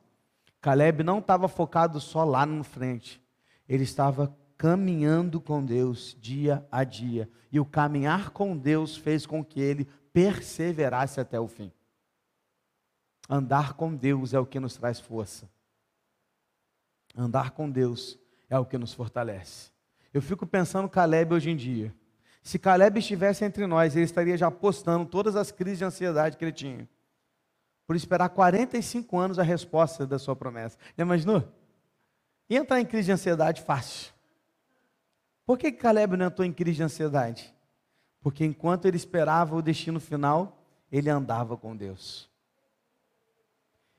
Caleb 0.59 1.01
não 1.01 1.19
estava 1.19 1.47
focado 1.47 1.97
só 2.01 2.25
lá 2.25 2.45
na 2.45 2.61
frente, 2.61 3.23
ele 3.69 3.83
estava 3.83 4.35
caminhando 4.57 5.39
com 5.39 5.63
Deus 5.63 6.17
dia 6.19 6.67
a 6.69 6.83
dia. 6.83 7.29
E 7.49 7.57
o 7.57 7.65
caminhar 7.65 8.31
com 8.31 8.57
Deus 8.57 8.97
fez 8.97 9.25
com 9.25 9.45
que 9.45 9.61
ele 9.61 9.87
perseverasse 10.11 11.21
até 11.21 11.39
o 11.39 11.47
fim. 11.47 11.71
Andar 13.29 13.73
com 13.75 13.95
Deus 13.95 14.33
é 14.33 14.39
o 14.39 14.45
que 14.45 14.59
nos 14.59 14.75
traz 14.75 14.99
força. 14.99 15.49
Andar 17.15 17.51
com 17.51 17.69
Deus 17.69 18.19
é 18.49 18.59
o 18.59 18.65
que 18.65 18.77
nos 18.77 18.93
fortalece. 18.93 19.71
Eu 20.13 20.21
fico 20.21 20.45
pensando 20.45 20.89
Caleb 20.89 21.33
hoje 21.33 21.49
em 21.49 21.55
dia. 21.55 21.95
Se 22.43 22.59
Caleb 22.59 22.99
estivesse 22.99 23.45
entre 23.45 23.65
nós, 23.65 23.95
ele 23.95 24.03
estaria 24.03 24.37
já 24.37 24.51
postando 24.51 25.05
todas 25.05 25.37
as 25.37 25.49
crises 25.49 25.77
de 25.77 25.85
ansiedade 25.85 26.35
que 26.35 26.43
ele 26.43 26.51
tinha 26.51 26.89
por 27.87 27.95
esperar 27.95 28.27
45 28.29 29.17
anos 29.17 29.39
a 29.39 29.43
resposta 29.43 30.05
da 30.05 30.19
sua 30.19 30.35
promessa. 30.35 30.77
Já 30.97 31.05
imaginou? 31.05 31.41
E 32.49 32.57
entrar 32.57 32.81
em 32.81 32.85
crise 32.85 33.05
de 33.05 33.13
ansiedade 33.13 33.61
fácil. 33.61 34.13
Por 35.45 35.57
que 35.57 35.71
Caleb 35.71 36.17
não 36.17 36.25
entrou 36.25 36.45
em 36.45 36.51
crise 36.51 36.77
de 36.77 36.83
ansiedade? 36.83 37.55
Porque 38.21 38.43
enquanto 38.43 38.85
ele 38.85 38.97
esperava 38.97 39.55
o 39.55 39.61
destino 39.61 40.01
final, 40.01 40.61
ele 40.91 41.09
andava 41.09 41.55
com 41.55 41.75
Deus. 41.75 42.29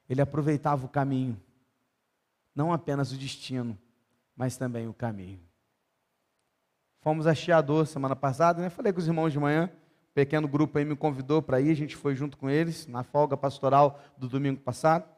Ele 0.07 0.21
aproveitava 0.21 0.85
o 0.85 0.89
caminho. 0.89 1.41
Não 2.55 2.73
apenas 2.73 3.11
o 3.11 3.17
destino, 3.17 3.79
mas 4.37 4.59
também 4.59 4.87
o 4.87 4.93
caminho. 4.93 5.41
Fomos 7.01 7.27
a 7.27 7.35
Chiador 7.35 7.87
semana 7.87 8.15
passada, 8.15 8.61
né? 8.61 8.69
Falei 8.69 8.93
com 8.93 8.99
os 8.99 9.07
irmãos 9.07 9.33
de 9.33 9.39
manhã 9.39 9.71
pequeno 10.19 10.49
grupo 10.49 10.77
aí 10.77 10.85
me 10.85 10.97
convidou 10.97 11.41
para 11.41 11.61
ir, 11.61 11.71
a 11.71 11.77
gente 11.77 11.95
foi 11.95 12.17
junto 12.17 12.37
com 12.37 12.51
eles 12.51 12.89
na 12.89 13.05
folga 13.05 13.37
pastoral 13.37 14.01
do 14.17 14.29
domingo 14.29 14.59
passado. 14.59 15.09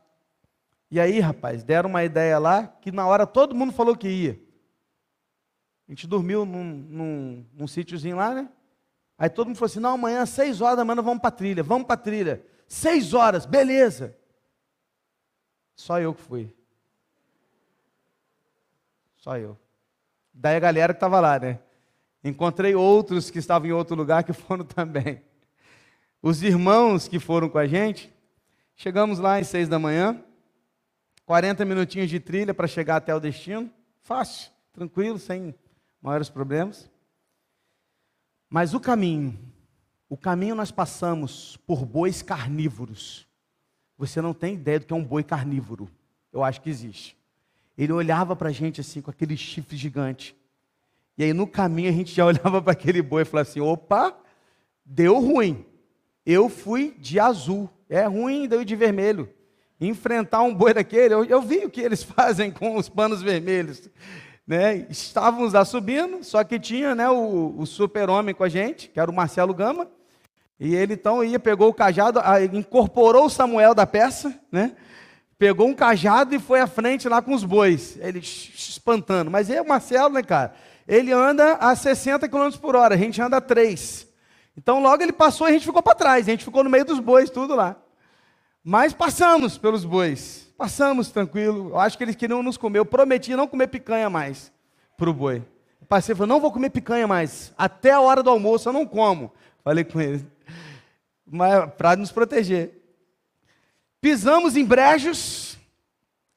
E 0.91 1.01
aí, 1.01 1.21
rapaz, 1.21 1.65
deram 1.65 1.89
uma 1.89 2.05
ideia 2.05 2.39
lá 2.39 2.67
que 2.67 2.93
na 2.93 3.07
hora 3.07 3.27
todo 3.27 3.55
mundo 3.55 3.73
falou 3.73 3.97
que 3.97 4.07
ia. 4.07 4.39
A 5.89 5.91
gente 5.91 6.07
dormiu 6.07 6.45
num, 6.45 6.65
num, 6.65 7.47
num 7.55 7.67
sítiozinho 7.67 8.17
lá, 8.17 8.35
né? 8.35 8.51
Aí 9.17 9.31
todo 9.31 9.47
mundo 9.47 9.57
falou 9.57 9.71
assim: 9.71 9.81
não, 9.81 9.95
amanhã, 9.95 10.27
seis 10.27 10.61
horas 10.61 10.77
da 10.77 10.85
manhã, 10.85 11.01
vamos 11.01 11.23
para 11.23 11.31
trilha, 11.31 11.63
vamos 11.63 11.87
para 11.87 11.97
trilha. 11.97 12.45
Seis 12.69 13.15
horas, 13.15 13.47
beleza. 13.47 14.15
Só 15.75 15.99
eu 15.99 16.13
que 16.13 16.21
fui. 16.21 16.55
Só 19.17 19.39
eu. 19.39 19.57
Daí 20.35 20.57
a 20.57 20.61
galera 20.61 20.93
que 20.93 20.99
estava 20.99 21.21
lá, 21.21 21.39
né? 21.39 21.59
Encontrei 22.23 22.75
outros 22.75 23.31
que 23.31 23.39
estavam 23.39 23.69
em 23.69 23.73
outro 23.73 23.97
lugar 23.97 24.25
que 24.25 24.33
foram 24.35 24.65
também. 24.65 25.23
Os 26.23 26.43
irmãos 26.43 27.09
que 27.09 27.19
foram 27.19 27.49
com 27.49 27.59
a 27.59 27.67
gente, 27.67 28.13
chegamos 28.77 29.19
lá 29.19 29.39
às 29.39 29.49
seis 29.49 29.69
da 29.69 29.79
manhã, 29.79 30.23
40 31.25 31.65
minutinhos 31.65 32.11
de 32.11 32.21
trilha 32.21 32.53
para 32.53 32.67
chegar 32.67 32.97
até 32.97 33.15
o 33.15 33.21
destino, 33.21 33.71
fácil, 34.03 34.51
tranquilo, 34.73 35.19
sem 35.19 35.55
maiores 36.03 36.29
problemas. 36.29 36.91
Mas 38.49 38.75
o 38.75 38.81
caminho, 38.81 39.39
o 40.09 40.17
caminho 40.17 40.57
nós 40.57 40.71
passamos 40.73 41.57
por 41.67 41.87
bois 41.87 42.21
carnívoros. 42.21 43.27
Você 43.97 44.21
não 44.21 44.35
tem 44.35 44.55
ideia 44.55 44.81
do 44.81 44.87
que 44.87 44.93
é 44.93 44.97
um 44.97 45.05
boi 45.05 45.23
carnívoro. 45.23 45.89
Eu 46.33 46.43
acho 46.43 46.61
que 46.61 46.69
existe. 46.69 47.17
Ele 47.79 47.93
olhava 47.93 48.35
para 48.35 48.49
a 48.49 48.53
gente 48.53 48.81
assim, 48.81 49.01
com 49.01 49.11
aquele 49.11 49.37
chifre 49.37 49.77
gigante. 49.77 50.37
E 51.21 51.25
aí 51.25 51.35
no 51.35 51.47
caminho 51.47 51.91
a 51.91 51.93
gente 51.93 52.15
já 52.15 52.25
olhava 52.25 52.63
para 52.63 52.73
aquele 52.73 53.03
boi 53.03 53.23
e 53.23 53.25
falava 53.27 53.47
assim: 53.47 53.61
opa, 53.61 54.17
deu 54.87 55.21
ruim. 55.21 55.67
Eu 56.25 56.49
fui 56.49 56.97
de 56.99 57.21
azul. 57.21 57.69
É 57.91 58.07
ruim, 58.07 58.49
deu 58.49 58.65
de 58.65 58.75
vermelho. 58.75 59.29
Enfrentar 59.79 60.41
um 60.41 60.55
boi 60.55 60.73
daquele, 60.73 61.13
eu, 61.13 61.25
eu 61.27 61.43
vi 61.43 61.59
o 61.59 61.69
que 61.69 61.83
eles 61.83 62.03
fazem 62.05 62.51
com 62.51 62.75
os 62.75 62.89
panos 62.89 63.21
vermelhos. 63.21 63.91
né? 64.47 64.87
Estávamos 64.89 65.53
lá 65.53 65.63
subindo, 65.63 66.25
só 66.25 66.43
que 66.43 66.59
tinha 66.59 66.95
né, 66.95 67.11
o, 67.11 67.55
o 67.59 67.67
super-homem 67.67 68.35
com 68.35 68.45
a 68.45 68.49
gente, 68.49 68.89
que 68.89 68.99
era 68.99 69.11
o 69.11 69.15
Marcelo 69.15 69.53
Gama. 69.53 69.89
E 70.59 70.75
ele 70.75 70.95
então 70.95 71.23
ia, 71.23 71.39
pegou 71.39 71.69
o 71.69 71.75
cajado, 71.75 72.19
incorporou 72.55 73.27
o 73.27 73.31
Samuel 73.31 73.75
da 73.75 73.87
peça, 73.87 74.41
né? 74.51 74.75
Pegou 75.39 75.69
um 75.69 75.75
cajado 75.75 76.35
e 76.35 76.39
foi 76.39 76.61
à 76.61 76.67
frente 76.67 77.11
lá 77.11 77.21
com 77.21 77.35
os 77.35 77.45
bois. 77.45 77.99
Ele 78.01 78.21
espantando. 78.21 79.31
Mas 79.31 79.51
é 79.51 79.61
o 79.61 79.69
Marcelo, 79.69 80.15
né, 80.15 80.23
cara? 80.23 80.55
Ele 80.91 81.13
anda 81.13 81.53
a 81.53 81.77
60 81.77 82.29
km 82.29 82.51
por 82.61 82.75
hora, 82.75 82.97
a 82.97 82.99
gente 82.99 83.23
anda 83.23 83.37
a 83.37 83.41
3. 83.41 84.09
Então 84.57 84.83
logo 84.83 85.01
ele 85.01 85.13
passou 85.13 85.47
e 85.47 85.51
a 85.51 85.53
gente 85.53 85.65
ficou 85.65 85.81
para 85.81 85.95
trás. 85.95 86.27
A 86.27 86.33
gente 86.33 86.45
ficou 86.45 86.65
no 86.65 86.69
meio 86.69 86.85
dos 86.85 86.99
bois, 86.99 87.31
tudo 87.31 87.55
lá. 87.55 87.77
Mas 88.65 88.93
passamos 88.93 89.57
pelos 89.57 89.85
bois. 89.85 90.53
Passamos 90.59 91.09
tranquilo. 91.09 91.69
Eu 91.69 91.79
acho 91.79 91.97
que 91.97 92.03
eles 92.03 92.17
queriam 92.17 92.43
nos 92.43 92.57
comer. 92.57 92.81
Eu 92.81 92.85
prometi 92.85 93.37
não 93.37 93.47
comer 93.47 93.69
picanha 93.69 94.11
mais 94.11 94.51
para 94.97 95.09
o 95.09 95.15
boi. 95.15 95.45
O 95.81 95.87
parceiro 95.87 96.19
falou: 96.19 96.27
não 96.27 96.41
vou 96.41 96.51
comer 96.51 96.71
picanha 96.71 97.07
mais. 97.07 97.53
Até 97.57 97.93
a 97.93 98.01
hora 98.01 98.21
do 98.21 98.29
almoço 98.29 98.69
eu 98.69 98.73
não 98.73 98.85
como. 98.85 99.33
Falei 99.63 99.85
com 99.85 100.01
ele. 100.01 100.27
Mas 101.25 101.73
para 101.75 101.95
nos 101.95 102.11
proteger. 102.11 102.83
Pisamos 104.01 104.57
em 104.57 104.65
brejos. 104.65 105.57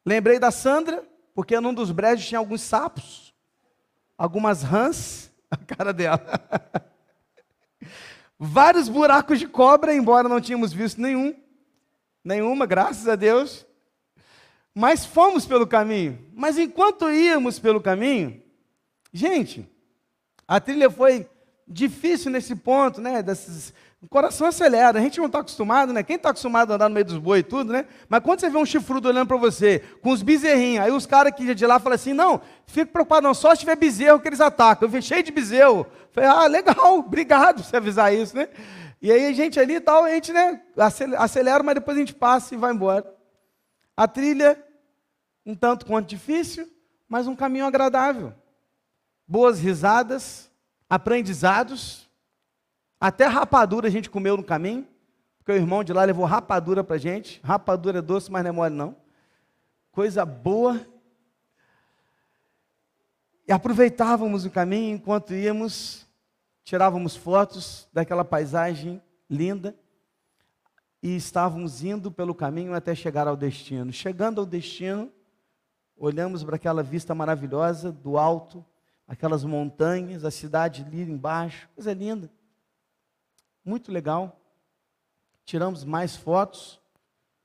Lembrei 0.05 0.37
da 0.37 0.51
Sandra, 0.51 1.03
porque 1.33 1.59
num 1.59 1.73
dos 1.73 1.89
brejos 1.89 2.27
tinha 2.27 2.37
alguns 2.37 2.61
sapos, 2.61 3.22
algumas 4.17 4.63
rãs, 4.63 5.31
a 5.49 5.57
cara 5.57 5.93
dela. 5.93 6.21
Vários 8.37 8.89
buracos 8.89 9.39
de 9.39 9.47
cobra, 9.47 9.93
embora 9.93 10.27
não 10.27 10.41
tínhamos 10.41 10.73
visto 10.73 10.99
nenhum, 10.99 11.35
nenhuma, 12.23 12.65
graças 12.65 13.07
a 13.07 13.15
Deus. 13.15 13.65
Mas 14.73 15.05
fomos 15.05 15.45
pelo 15.45 15.67
caminho. 15.67 16.19
Mas 16.33 16.57
enquanto 16.57 17.09
íamos 17.11 17.59
pelo 17.59 17.79
caminho, 17.79 18.41
gente, 19.13 19.69
a 20.47 20.59
trilha 20.59 20.89
foi 20.89 21.29
difícil 21.67 22.31
nesse 22.31 22.55
ponto, 22.55 22.99
né? 22.99 23.21
Desses, 23.21 23.73
o 24.03 24.07
coração 24.09 24.47
acelera, 24.47 24.99
a 24.99 25.01
gente 25.01 25.17
não 25.17 25.27
está 25.27 25.39
acostumado, 25.39 25.93
né? 25.93 26.03
Quem 26.03 26.17
está 26.17 26.31
acostumado 26.31 26.71
a 26.71 26.75
andar 26.75 26.89
no 26.89 26.93
meio 26.93 27.05
dos 27.05 27.17
bois 27.17 27.39
e 27.39 27.43
tudo, 27.43 27.71
né? 27.71 27.85
Mas 28.09 28.21
quando 28.21 28.41
você 28.41 28.49
vê 28.49 28.57
um 28.57 28.65
chifrudo 28.65 29.07
olhando 29.07 29.29
para 29.29 29.37
você, 29.37 29.81
com 30.01 30.09
os 30.09 30.21
bezerrinhos, 30.21 30.83
aí 30.83 30.91
os 30.91 31.05
caras 31.05 31.33
que 31.33 31.55
de 31.55 31.65
lá 31.65 31.79
falam 31.79 31.95
assim: 31.95 32.11
não, 32.11 32.41
fica 32.67 32.91
preocupado, 32.91 33.25
não, 33.25 33.33
só 33.33 33.55
se 33.55 33.61
tiver 33.61 33.77
bezerro 33.77 34.19
que 34.19 34.27
eles 34.27 34.41
atacam. 34.41 34.85
Eu 34.85 34.91
vi 34.91 35.01
cheio 35.01 35.23
de 35.23 35.31
bezerro. 35.31 35.87
Falei, 36.11 36.29
ah, 36.29 36.45
legal, 36.47 36.99
obrigado 36.99 37.61
por 37.61 37.63
você 37.63 37.77
avisar 37.77 38.13
isso, 38.13 38.35
né? 38.35 38.49
E 39.01 39.09
aí 39.09 39.25
a 39.25 39.31
gente 39.31 39.57
ali 39.57 39.75
e 39.75 39.79
tal, 39.79 40.03
a 40.03 40.09
gente, 40.09 40.33
né, 40.33 40.61
acelera, 41.17 41.63
mas 41.63 41.75
depois 41.75 41.95
a 41.95 41.99
gente 42.01 42.13
passa 42.13 42.53
e 42.53 42.57
vai 42.57 42.73
embora. 42.73 43.09
A 43.95 44.05
trilha, 44.05 44.61
um 45.45 45.55
tanto 45.55 45.85
quanto 45.85 46.09
difícil, 46.09 46.69
mas 47.07 47.25
um 47.25 47.37
caminho 47.37 47.65
agradável. 47.65 48.33
Boas 49.25 49.59
risadas, 49.59 50.51
aprendizados 50.89 52.02
até 53.05 53.25
rapadura 53.25 53.89
a 53.89 53.91
gente 53.91 54.09
comeu 54.09 54.37
no 54.37 54.43
caminho, 54.45 54.87
porque 55.37 55.51
o 55.51 55.55
irmão 55.55 55.83
de 55.83 55.91
lá 55.91 56.05
levou 56.05 56.23
rapadura 56.23 56.85
para 56.85 56.97
gente. 56.97 57.41
Rapadura 57.43 57.99
é 57.99 58.01
doce, 58.01 58.31
mas 58.31 58.41
não 58.45 58.49
é 58.49 58.53
mole 58.53 58.73
não. 58.73 58.95
Coisa 59.91 60.23
boa. 60.23 60.79
E 63.45 63.51
aproveitávamos 63.51 64.45
o 64.45 64.49
caminho 64.49 64.95
enquanto 64.95 65.33
íamos, 65.33 66.07
tirávamos 66.63 67.13
fotos 67.13 67.89
daquela 67.91 68.23
paisagem 68.23 69.01
linda 69.29 69.75
e 71.01 71.13
estávamos 71.17 71.83
indo 71.83 72.09
pelo 72.09 72.33
caminho 72.33 72.73
até 72.73 72.95
chegar 72.95 73.27
ao 73.27 73.35
destino. 73.35 73.91
Chegando 73.91 74.39
ao 74.39 74.45
destino, 74.45 75.11
olhamos 75.97 76.41
para 76.41 76.55
aquela 76.55 76.81
vista 76.81 77.13
maravilhosa 77.13 77.91
do 77.91 78.17
alto, 78.17 78.65
aquelas 79.05 79.43
montanhas, 79.43 80.23
a 80.23 80.31
cidade 80.31 80.85
ali 80.87 81.01
embaixo, 81.01 81.67
coisa 81.75 81.91
linda 81.91 82.31
muito 83.63 83.91
legal. 83.91 84.39
Tiramos 85.45 85.83
mais 85.83 86.15
fotos 86.15 86.79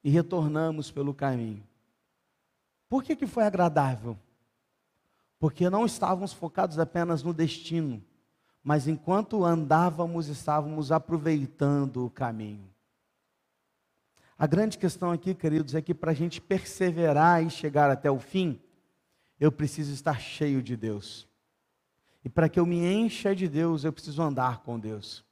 e 0.02 0.10
retornamos 0.10 0.90
pelo 0.90 1.12
caminho. 1.12 1.66
Por 2.88 3.02
que, 3.02 3.14
que 3.14 3.26
foi 3.26 3.44
agradável? 3.44 4.18
Porque 5.38 5.68
não 5.68 5.84
estávamos 5.84 6.32
focados 6.32 6.78
apenas 6.78 7.22
no 7.22 7.34
destino, 7.34 8.02
mas 8.62 8.88
enquanto 8.88 9.44
andávamos, 9.44 10.28
estávamos 10.28 10.90
aproveitando 10.90 12.04
o 12.04 12.10
caminho. 12.10 12.68
A 14.38 14.46
grande 14.46 14.78
questão 14.78 15.10
aqui, 15.10 15.34
queridos, 15.34 15.74
é 15.74 15.82
que 15.82 15.92
para 15.92 16.12
a 16.12 16.14
gente 16.14 16.40
perseverar 16.40 17.44
e 17.44 17.50
chegar 17.50 17.90
até 17.90 18.10
o 18.10 18.18
fim, 18.18 18.60
eu 19.38 19.50
preciso 19.50 19.92
estar 19.92 20.20
cheio 20.20 20.62
de 20.62 20.76
Deus. 20.76 21.26
E 22.24 22.28
para 22.28 22.48
que 22.48 22.58
eu 22.58 22.66
me 22.66 22.84
encha 22.84 23.34
de 23.34 23.48
Deus, 23.48 23.84
eu 23.84 23.92
preciso 23.92 24.22
andar 24.22 24.58
com 24.62 24.78
Deus. 24.78 25.24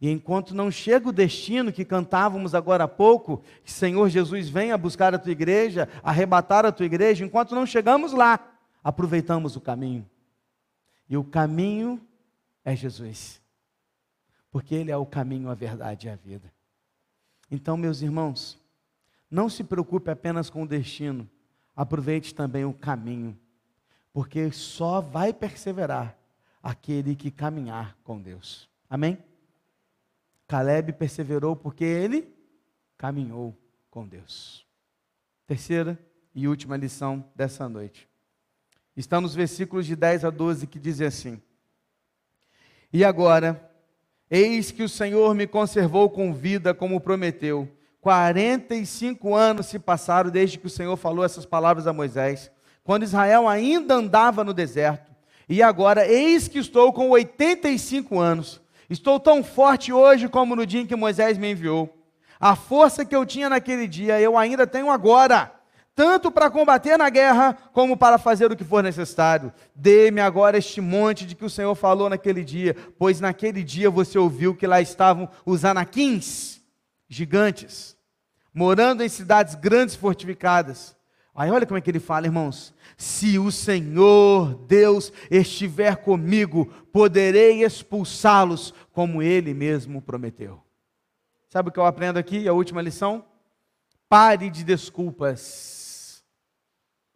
E 0.00 0.08
enquanto 0.10 0.54
não 0.54 0.70
chega 0.70 1.08
o 1.08 1.12
destino 1.12 1.72
que 1.72 1.84
cantávamos 1.84 2.54
agora 2.54 2.84
há 2.84 2.88
pouco, 2.88 3.42
que 3.64 3.72
Senhor 3.72 4.08
Jesus 4.08 4.48
venha 4.48 4.78
buscar 4.78 5.12
a 5.14 5.18
tua 5.18 5.32
igreja, 5.32 5.88
arrebatar 6.02 6.64
a 6.64 6.70
tua 6.70 6.86
igreja, 6.86 7.24
enquanto 7.24 7.54
não 7.54 7.66
chegamos 7.66 8.12
lá, 8.12 8.38
aproveitamos 8.82 9.56
o 9.56 9.60
caminho. 9.60 10.08
E 11.08 11.16
o 11.16 11.24
caminho 11.24 12.00
é 12.64 12.76
Jesus. 12.76 13.40
Porque 14.52 14.74
Ele 14.74 14.92
é 14.92 14.96
o 14.96 15.06
caminho, 15.06 15.50
a 15.50 15.54
verdade 15.54 16.06
e 16.06 16.10
a 16.10 16.16
vida. 16.16 16.52
Então, 17.50 17.76
meus 17.76 18.00
irmãos, 18.00 18.56
não 19.28 19.48
se 19.48 19.64
preocupe 19.64 20.10
apenas 20.10 20.48
com 20.48 20.62
o 20.62 20.68
destino, 20.68 21.28
aproveite 21.74 22.34
também 22.34 22.64
o 22.64 22.72
caminho, 22.72 23.38
porque 24.12 24.50
só 24.52 25.00
vai 25.00 25.32
perseverar 25.32 26.16
aquele 26.62 27.16
que 27.16 27.30
caminhar 27.30 27.96
com 28.04 28.20
Deus. 28.20 28.68
Amém? 28.88 29.18
Caleb 30.48 30.94
perseverou 30.94 31.54
porque 31.54 31.84
ele 31.84 32.34
caminhou 32.96 33.54
com 33.90 34.08
Deus. 34.08 34.66
Terceira 35.46 35.98
e 36.34 36.48
última 36.48 36.74
lição 36.74 37.22
dessa 37.36 37.68
noite. 37.68 38.08
Está 38.96 39.20
nos 39.20 39.34
versículos 39.34 39.86
de 39.86 39.94
10 39.94 40.24
a 40.24 40.30
12 40.30 40.66
que 40.66 40.78
dizem 40.78 41.06
assim: 41.06 41.42
E 42.90 43.04
agora, 43.04 43.70
eis 44.30 44.70
que 44.72 44.82
o 44.82 44.88
Senhor 44.88 45.34
me 45.34 45.46
conservou 45.46 46.08
com 46.08 46.32
vida 46.32 46.72
como 46.72 47.00
prometeu. 47.00 47.68
45 48.00 49.34
anos 49.34 49.66
se 49.66 49.78
passaram 49.78 50.30
desde 50.30 50.58
que 50.58 50.66
o 50.66 50.70
Senhor 50.70 50.96
falou 50.96 51.24
essas 51.24 51.44
palavras 51.44 51.86
a 51.86 51.92
Moisés, 51.92 52.50
quando 52.82 53.02
Israel 53.02 53.46
ainda 53.46 53.94
andava 53.94 54.42
no 54.42 54.54
deserto. 54.54 55.12
E 55.46 55.62
agora, 55.62 56.06
eis 56.06 56.48
que 56.48 56.58
estou 56.58 56.92
com 56.92 57.10
85 57.10 58.18
anos 58.18 58.60
Estou 58.88 59.20
tão 59.20 59.44
forte 59.44 59.92
hoje 59.92 60.28
como 60.28 60.56
no 60.56 60.64
dia 60.64 60.80
em 60.80 60.86
que 60.86 60.96
Moisés 60.96 61.36
me 61.36 61.50
enviou. 61.50 61.94
A 62.40 62.56
força 62.56 63.04
que 63.04 63.14
eu 63.14 63.26
tinha 63.26 63.48
naquele 63.48 63.86
dia, 63.86 64.20
eu 64.20 64.38
ainda 64.38 64.66
tenho 64.66 64.90
agora, 64.90 65.52
tanto 65.94 66.30
para 66.30 66.48
combater 66.48 66.96
na 66.96 67.10
guerra, 67.10 67.58
como 67.72 67.96
para 67.96 68.16
fazer 68.16 68.50
o 68.50 68.56
que 68.56 68.64
for 68.64 68.82
necessário. 68.82 69.52
Dê-me 69.74 70.20
agora 70.20 70.56
este 70.56 70.80
monte 70.80 71.26
de 71.26 71.34
que 71.34 71.44
o 71.44 71.50
Senhor 71.50 71.74
falou 71.74 72.08
naquele 72.08 72.44
dia, 72.44 72.76
pois 72.98 73.20
naquele 73.20 73.62
dia 73.64 73.90
você 73.90 74.16
ouviu 74.18 74.54
que 74.54 74.66
lá 74.66 74.80
estavam 74.80 75.28
os 75.44 75.64
anaquins, 75.64 76.60
gigantes, 77.08 77.96
morando 78.54 79.02
em 79.02 79.08
cidades 79.08 79.54
grandes 79.56 79.96
fortificadas. 79.96 80.96
Aí 81.34 81.50
olha 81.50 81.66
como 81.66 81.78
é 81.78 81.80
que 81.80 81.90
ele 81.90 82.00
fala, 82.00 82.26
irmãos. 82.26 82.74
Se 83.00 83.38
o 83.38 83.52
Senhor 83.52 84.56
Deus 84.66 85.12
estiver 85.30 85.98
comigo, 85.98 86.66
poderei 86.92 87.62
expulsá-los, 87.62 88.74
como 88.92 89.22
ele 89.22 89.54
mesmo 89.54 90.02
prometeu. 90.02 90.60
Sabe 91.48 91.68
o 91.68 91.72
que 91.72 91.78
eu 91.78 91.86
aprendo 91.86 92.18
aqui? 92.18 92.48
A 92.48 92.52
última 92.52 92.82
lição? 92.82 93.24
Pare 94.08 94.50
de 94.50 94.64
desculpas. 94.64 96.24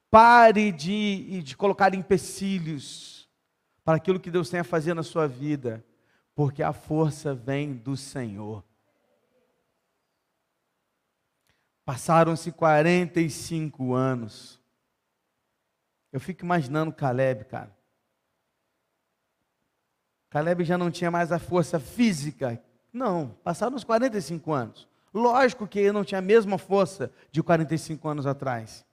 Pare 0.08 0.70
de, 0.70 1.42
de 1.42 1.56
colocar 1.56 1.92
empecilhos 1.96 3.28
para 3.84 3.96
aquilo 3.96 4.20
que 4.20 4.30
Deus 4.30 4.48
tem 4.48 4.60
a 4.60 4.64
fazer 4.64 4.94
na 4.94 5.02
sua 5.02 5.26
vida, 5.26 5.84
porque 6.32 6.62
a 6.62 6.72
força 6.72 7.34
vem 7.34 7.74
do 7.74 7.96
Senhor. 7.96 8.62
Passaram-se 11.84 12.52
45 12.52 13.94
anos. 13.94 14.61
Eu 16.12 16.20
fico 16.20 16.44
imaginando 16.44 16.92
Caleb, 16.92 17.46
cara. 17.46 17.74
Caleb 20.28 20.64
já 20.64 20.76
não 20.76 20.90
tinha 20.90 21.10
mais 21.10 21.32
a 21.32 21.38
força 21.38 21.80
física. 21.80 22.62
Não, 22.92 23.30
passaram 23.42 23.74
uns 23.74 23.84
45 23.84 24.52
anos. 24.52 24.88
Lógico 25.12 25.66
que 25.66 25.78
ele 25.78 25.92
não 25.92 26.04
tinha 26.04 26.18
a 26.18 26.22
mesma 26.22 26.58
força 26.58 27.10
de 27.30 27.42
45 27.42 28.08
anos 28.08 28.26
atrás. 28.26 28.84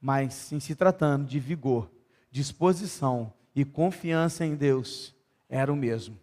Mas, 0.00 0.52
em 0.52 0.60
se 0.60 0.74
tratando 0.74 1.26
de 1.26 1.40
vigor, 1.40 1.90
disposição 2.30 3.32
e 3.54 3.64
confiança 3.64 4.44
em 4.44 4.54
Deus, 4.54 5.14
era 5.48 5.72
o 5.72 5.76
mesmo. 5.76 6.18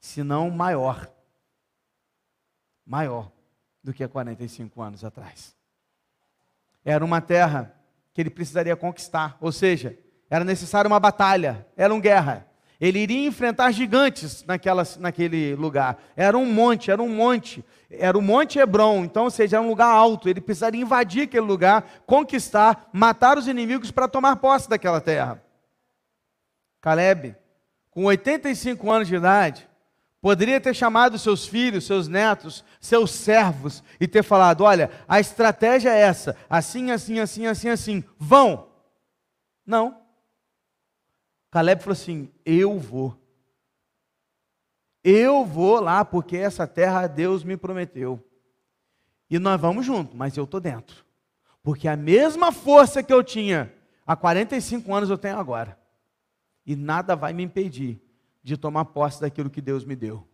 Se 0.00 0.22
não 0.22 0.50
maior. 0.50 1.10
Maior 2.84 3.30
do 3.84 3.92
que 3.92 4.02
há 4.02 4.08
45 4.08 4.80
anos 4.80 5.04
atrás. 5.04 5.54
Era 6.84 7.04
uma 7.04 7.20
terra 7.20 7.77
que 8.18 8.22
ele 8.22 8.30
precisaria 8.30 8.74
conquistar, 8.74 9.36
ou 9.40 9.52
seja, 9.52 9.96
Era 10.28 10.44
necessária 10.44 10.88
uma 10.88 10.98
batalha, 10.98 11.64
era 11.76 11.94
uma 11.94 12.00
guerra. 12.00 12.48
Ele 12.80 12.98
iria 12.98 13.28
enfrentar 13.28 13.70
gigantes 13.70 14.44
naquela, 14.44 14.82
naquele 14.98 15.54
lugar. 15.54 16.02
Era 16.16 16.36
um 16.36 16.44
monte, 16.44 16.90
era 16.90 17.00
um 17.00 17.08
monte. 17.08 17.64
Era 17.88 18.18
o 18.18 18.20
Monte 18.20 18.58
Hebron, 18.58 19.04
então, 19.04 19.24
ou 19.24 19.30
seja, 19.30 19.56
era 19.56 19.64
um 19.64 19.68
lugar 19.68 19.86
alto. 19.86 20.28
Ele 20.28 20.40
precisaria 20.40 20.82
invadir 20.82 21.22
aquele 21.22 21.46
lugar, 21.46 21.88
conquistar, 22.06 22.90
matar 22.92 23.38
os 23.38 23.46
inimigos 23.46 23.92
para 23.92 24.08
tomar 24.08 24.34
posse 24.36 24.68
daquela 24.68 25.00
terra. 25.00 25.40
Caleb, 26.80 27.36
com 27.88 28.04
85 28.04 28.90
anos 28.90 29.06
de 29.06 29.14
idade, 29.14 29.67
poderia 30.20 30.60
ter 30.60 30.74
chamado 30.74 31.18
seus 31.18 31.46
filhos, 31.46 31.86
seus 31.86 32.08
netos, 32.08 32.64
seus 32.80 33.10
servos 33.10 33.82
e 34.00 34.08
ter 34.08 34.22
falado: 34.22 34.64
olha, 34.64 34.90
a 35.06 35.20
estratégia 35.20 35.90
é 35.90 36.00
essa, 36.00 36.36
assim, 36.48 36.90
assim, 36.90 37.18
assim, 37.20 37.46
assim, 37.46 37.68
assim, 37.68 38.04
vão. 38.18 38.68
Não. 39.64 40.00
Caleb 41.50 41.82
falou 41.82 41.92
assim: 41.92 42.30
Eu 42.44 42.78
vou. 42.78 43.16
Eu 45.02 45.44
vou 45.44 45.80
lá 45.80 46.04
porque 46.04 46.36
essa 46.36 46.66
terra 46.66 47.06
Deus 47.06 47.44
me 47.44 47.56
prometeu. 47.56 48.22
E 49.30 49.38
nós 49.38 49.60
vamos 49.60 49.84
junto, 49.84 50.16
mas 50.16 50.36
eu 50.36 50.44
estou 50.44 50.60
dentro. 50.60 51.04
Porque 51.62 51.86
a 51.86 51.96
mesma 51.96 52.50
força 52.50 53.02
que 53.02 53.12
eu 53.12 53.22
tinha 53.22 53.72
há 54.06 54.16
45 54.16 54.94
anos 54.94 55.10
eu 55.10 55.18
tenho 55.18 55.38
agora. 55.38 55.78
E 56.66 56.74
nada 56.74 57.14
vai 57.14 57.32
me 57.32 57.42
impedir 57.42 58.00
de 58.42 58.56
tomar 58.56 58.86
posse 58.86 59.20
daquilo 59.20 59.50
que 59.50 59.60
Deus 59.60 59.84
me 59.84 59.96
deu. 59.96 60.26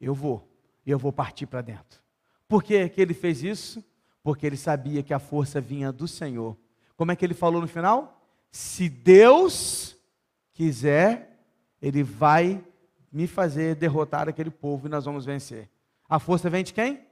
Eu 0.00 0.14
vou, 0.14 0.48
eu 0.86 0.98
vou 0.98 1.12
partir 1.12 1.46
para 1.46 1.60
dentro. 1.60 2.00
Por 2.48 2.62
que, 2.62 2.88
que 2.88 3.00
ele 3.00 3.14
fez 3.14 3.42
isso? 3.42 3.84
Porque 4.22 4.46
ele 4.46 4.56
sabia 4.56 5.02
que 5.02 5.14
a 5.14 5.18
força 5.18 5.60
vinha 5.60 5.92
do 5.92 6.08
Senhor. 6.08 6.56
Como 6.96 7.12
é 7.12 7.16
que 7.16 7.24
ele 7.24 7.34
falou 7.34 7.60
no 7.60 7.68
final? 7.68 8.20
Se 8.50 8.88
Deus 8.88 9.96
quiser, 10.52 11.38
Ele 11.80 12.02
vai 12.02 12.62
me 13.10 13.26
fazer 13.26 13.74
derrotar 13.74 14.28
aquele 14.28 14.50
povo 14.50 14.86
e 14.86 14.90
nós 14.90 15.04
vamos 15.04 15.24
vencer. 15.24 15.70
A 16.08 16.18
força 16.18 16.50
vem 16.50 16.62
de 16.62 16.74
quem? 16.74 17.06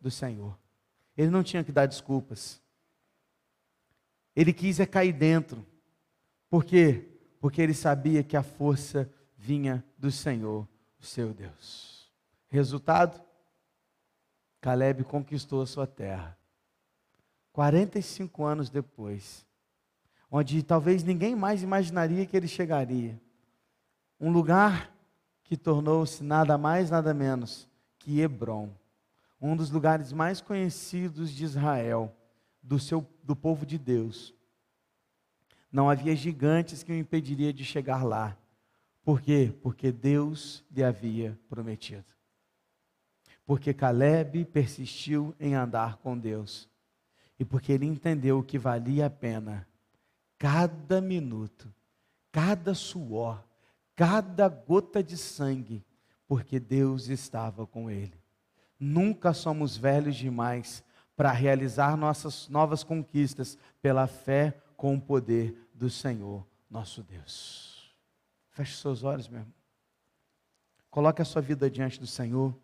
Do 0.00 0.10
Senhor. 0.10 0.58
Ele 1.16 1.30
não 1.30 1.42
tinha 1.42 1.62
que 1.62 1.70
dar 1.70 1.86
desculpas. 1.86 2.62
Ele 4.34 4.52
quis 4.52 4.80
é 4.80 4.86
cair 4.86 5.12
dentro. 5.12 5.64
Por 6.48 6.64
quê? 6.64 7.13
Porque 7.44 7.60
ele 7.60 7.74
sabia 7.74 8.22
que 8.22 8.38
a 8.38 8.42
força 8.42 9.06
vinha 9.36 9.84
do 9.98 10.10
Senhor, 10.10 10.66
o 10.98 11.04
seu 11.04 11.34
Deus. 11.34 12.10
Resultado? 12.48 13.22
Caleb 14.62 15.04
conquistou 15.04 15.60
a 15.60 15.66
sua 15.66 15.86
terra. 15.86 16.38
45 17.52 18.44
anos 18.44 18.70
depois, 18.70 19.44
onde 20.30 20.62
talvez 20.62 21.04
ninguém 21.04 21.36
mais 21.36 21.62
imaginaria 21.62 22.24
que 22.24 22.34
ele 22.34 22.48
chegaria. 22.48 23.20
Um 24.18 24.32
lugar 24.32 24.90
que 25.42 25.54
tornou-se 25.54 26.24
nada 26.24 26.56
mais, 26.56 26.88
nada 26.88 27.12
menos 27.12 27.68
que 27.98 28.20
Hebron, 28.20 28.70
um 29.38 29.54
dos 29.54 29.70
lugares 29.70 30.14
mais 30.14 30.40
conhecidos 30.40 31.30
de 31.30 31.44
Israel, 31.44 32.10
do, 32.62 32.78
seu, 32.78 33.06
do 33.22 33.36
povo 33.36 33.66
de 33.66 33.76
Deus. 33.76 34.34
Não 35.74 35.90
havia 35.90 36.14
gigantes 36.14 36.84
que 36.84 36.92
o 36.92 36.94
impediria 36.94 37.52
de 37.52 37.64
chegar 37.64 38.04
lá. 38.04 38.38
Por 39.02 39.20
quê? 39.20 39.52
Porque 39.60 39.90
Deus 39.90 40.62
lhe 40.70 40.84
havia 40.84 41.36
prometido. 41.48 42.04
Porque 43.44 43.74
Caleb 43.74 44.44
persistiu 44.44 45.34
em 45.40 45.56
andar 45.56 45.96
com 45.96 46.16
Deus. 46.16 46.68
E 47.40 47.44
porque 47.44 47.72
ele 47.72 47.86
entendeu 47.86 48.40
que 48.40 48.56
valia 48.56 49.06
a 49.06 49.10
pena 49.10 49.66
cada 50.38 51.00
minuto, 51.00 51.68
cada 52.30 52.72
suor, 52.72 53.44
cada 53.96 54.48
gota 54.48 55.02
de 55.02 55.16
sangue, 55.16 55.84
porque 56.28 56.60
Deus 56.60 57.08
estava 57.08 57.66
com 57.66 57.90
ele. 57.90 58.14
Nunca 58.78 59.32
somos 59.32 59.76
velhos 59.76 60.14
demais 60.14 60.84
para 61.16 61.32
realizar 61.32 61.96
nossas 61.96 62.48
novas 62.48 62.84
conquistas 62.84 63.58
pela 63.82 64.06
fé 64.06 64.56
com 64.76 64.94
o 64.94 65.00
poder 65.00 65.63
do 65.74 65.90
Senhor, 65.90 66.46
nosso 66.70 67.02
Deus. 67.02 67.94
Feche 68.50 68.76
seus 68.76 69.02
olhos, 69.02 69.28
meu 69.28 69.40
irmão. 69.40 69.54
Coloque 70.88 71.20
a 71.20 71.24
sua 71.24 71.42
vida 71.42 71.68
diante 71.68 71.98
do 71.98 72.06
Senhor. 72.06 72.56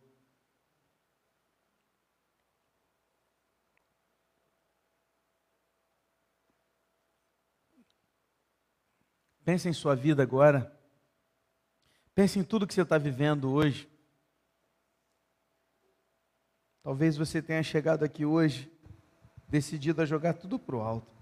Pense 9.45 9.69
em 9.69 9.73
sua 9.73 9.97
vida 9.97 10.23
agora. 10.23 10.73
Pense 12.15 12.39
em 12.39 12.45
tudo 12.45 12.69
que 12.69 12.75
você 12.75 12.83
está 12.83 12.97
vivendo 12.97 13.51
hoje. 13.51 13.91
Talvez 16.85 17.17
você 17.17 17.43
tenha 17.43 17.63
chegado 17.63 18.05
aqui 18.05 18.25
hoje 18.25 18.71
decidido 19.49 20.01
a 20.01 20.07
jogar 20.07 20.35
tudo 20.35 20.57
para 20.57 20.77
o 20.77 20.81
alto. 20.81 21.20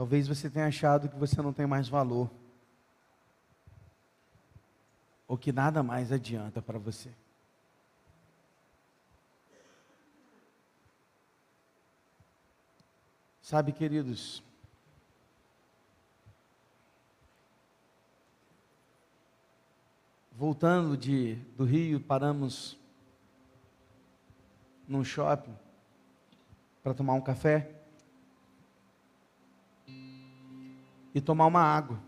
Talvez 0.00 0.26
você 0.26 0.48
tenha 0.48 0.66
achado 0.66 1.10
que 1.10 1.16
você 1.16 1.42
não 1.42 1.52
tem 1.52 1.66
mais 1.66 1.86
valor. 1.86 2.30
Ou 5.28 5.36
que 5.36 5.52
nada 5.52 5.82
mais 5.82 6.10
adianta 6.10 6.62
para 6.62 6.78
você. 6.78 7.12
Sabe, 13.42 13.72
queridos, 13.72 14.42
voltando 20.32 20.96
de, 20.96 21.34
do 21.58 21.64
Rio, 21.64 22.00
paramos 22.00 22.74
num 24.88 25.04
shopping 25.04 25.54
para 26.82 26.94
tomar 26.94 27.12
um 27.12 27.20
café 27.20 27.79
e 31.14 31.20
tomar 31.20 31.46
uma 31.46 31.62
água. 31.62 31.98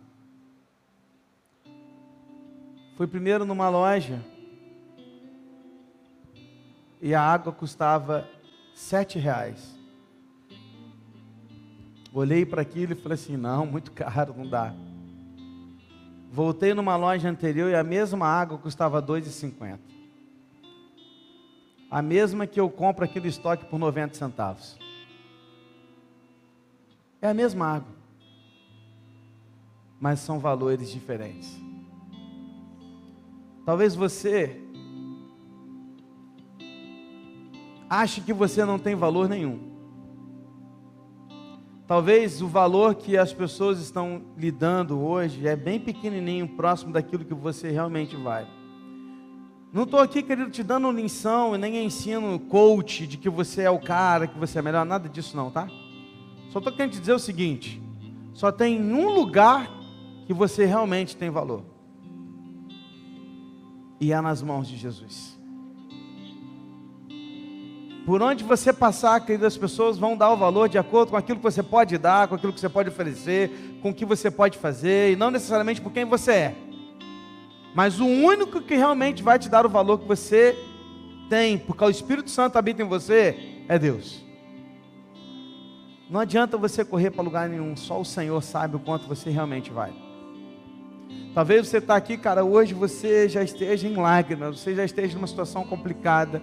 Fui 2.96 3.06
primeiro 3.06 3.44
numa 3.44 3.68
loja 3.68 4.22
e 7.00 7.14
a 7.14 7.20
água 7.20 7.52
custava 7.52 8.28
sete 8.74 9.18
reais. 9.18 9.76
Olhei 12.12 12.44
para 12.44 12.62
aquilo 12.62 12.92
e 12.92 12.96
falei 12.96 13.14
assim: 13.14 13.36
não, 13.36 13.66
muito 13.66 13.90
caro, 13.90 14.34
não 14.36 14.48
dá. 14.48 14.74
Voltei 16.30 16.74
numa 16.74 16.96
loja 16.96 17.28
anterior 17.28 17.70
e 17.70 17.74
a 17.74 17.82
mesma 17.82 18.26
água 18.26 18.56
custava 18.56 19.00
R$ 19.00 19.06
2,50. 19.06 19.78
A 21.90 22.00
mesma 22.00 22.46
que 22.46 22.58
eu 22.58 22.70
compro 22.70 23.04
aqui 23.04 23.20
do 23.20 23.26
estoque 23.26 23.66
por 23.66 23.78
90 23.78 24.14
centavos. 24.14 24.78
É 27.20 27.28
a 27.28 27.34
mesma 27.34 27.66
água. 27.66 28.01
Mas 30.02 30.18
são 30.18 30.40
valores 30.40 30.90
diferentes. 30.90 31.62
Talvez 33.64 33.94
você 33.94 34.60
ache 37.88 38.20
que 38.20 38.32
você 38.32 38.64
não 38.64 38.80
tem 38.80 38.96
valor 38.96 39.28
nenhum. 39.28 39.70
Talvez 41.86 42.42
o 42.42 42.48
valor 42.48 42.96
que 42.96 43.16
as 43.16 43.32
pessoas 43.32 43.78
estão 43.78 44.22
lhe 44.36 44.50
dando 44.50 45.00
hoje 45.00 45.46
é 45.46 45.54
bem 45.54 45.78
pequenininho, 45.78 46.48
próximo 46.48 46.92
daquilo 46.92 47.24
que 47.24 47.34
você 47.34 47.70
realmente 47.70 48.16
vale. 48.16 48.48
Não 49.72 49.84
estou 49.84 50.00
aqui, 50.00 50.20
querido, 50.20 50.50
te 50.50 50.64
dando 50.64 50.90
lição 50.90 51.54
e 51.54 51.58
nem 51.58 51.84
ensino 51.84 52.40
coach 52.40 53.06
de 53.06 53.16
que 53.16 53.30
você 53.30 53.62
é 53.62 53.70
o 53.70 53.78
cara, 53.78 54.26
que 54.26 54.36
você 54.36 54.58
é 54.58 54.62
melhor, 54.62 54.84
nada 54.84 55.08
disso 55.08 55.36
não, 55.36 55.48
tá? 55.48 55.68
Só 56.50 56.58
estou 56.58 56.72
querendo 56.72 56.94
te 56.94 56.98
dizer 56.98 57.12
o 57.12 57.20
seguinte: 57.20 57.80
só 58.34 58.50
tem 58.50 58.82
um 58.82 59.08
lugar 59.14 59.81
que 60.26 60.32
você 60.32 60.64
realmente 60.64 61.16
tem 61.16 61.30
valor. 61.30 61.62
E 64.00 64.12
é 64.12 64.20
nas 64.20 64.42
mãos 64.42 64.66
de 64.66 64.76
Jesus. 64.76 65.38
Por 68.04 68.20
onde 68.20 68.42
você 68.42 68.72
passar, 68.72 69.20
queridas, 69.20 69.52
as 69.52 69.58
pessoas 69.58 69.96
vão 69.96 70.16
dar 70.16 70.32
o 70.32 70.36
valor 70.36 70.68
de 70.68 70.76
acordo 70.76 71.10
com 71.10 71.16
aquilo 71.16 71.38
que 71.38 71.44
você 71.44 71.62
pode 71.62 71.96
dar, 71.98 72.26
com 72.26 72.34
aquilo 72.34 72.52
que 72.52 72.58
você 72.58 72.68
pode 72.68 72.88
oferecer, 72.88 73.78
com 73.80 73.90
o 73.90 73.94
que 73.94 74.04
você 74.04 74.28
pode 74.28 74.58
fazer, 74.58 75.12
e 75.12 75.16
não 75.16 75.30
necessariamente 75.30 75.80
por 75.80 75.92
quem 75.92 76.04
você 76.04 76.32
é. 76.32 76.56
Mas 77.74 78.00
o 78.00 78.06
único 78.06 78.60
que 78.60 78.74
realmente 78.74 79.22
vai 79.22 79.38
te 79.38 79.48
dar 79.48 79.64
o 79.64 79.68
valor 79.68 79.98
que 79.98 80.08
você 80.08 80.58
tem, 81.30 81.56
porque 81.56 81.84
o 81.84 81.90
Espírito 81.90 82.28
Santo 82.28 82.58
habita 82.58 82.82
em 82.82 82.88
você, 82.88 83.64
é 83.68 83.78
Deus. 83.78 84.24
Não 86.10 86.20
adianta 86.20 86.58
você 86.58 86.84
correr 86.84 87.10
para 87.12 87.22
lugar 87.22 87.48
nenhum, 87.48 87.76
só 87.76 88.00
o 88.00 88.04
Senhor 88.04 88.42
sabe 88.42 88.76
o 88.76 88.80
quanto 88.80 89.06
você 89.06 89.30
realmente 89.30 89.70
vai. 89.70 89.92
Talvez 91.34 91.66
você 91.66 91.78
está 91.78 91.96
aqui, 91.96 92.16
cara, 92.16 92.44
hoje 92.44 92.74
você 92.74 93.28
já 93.28 93.42
esteja 93.42 93.88
em 93.88 93.94
lágrimas, 93.94 94.60
você 94.60 94.74
já 94.74 94.84
esteja 94.84 95.14
numa 95.14 95.26
situação 95.26 95.64
complicada. 95.64 96.42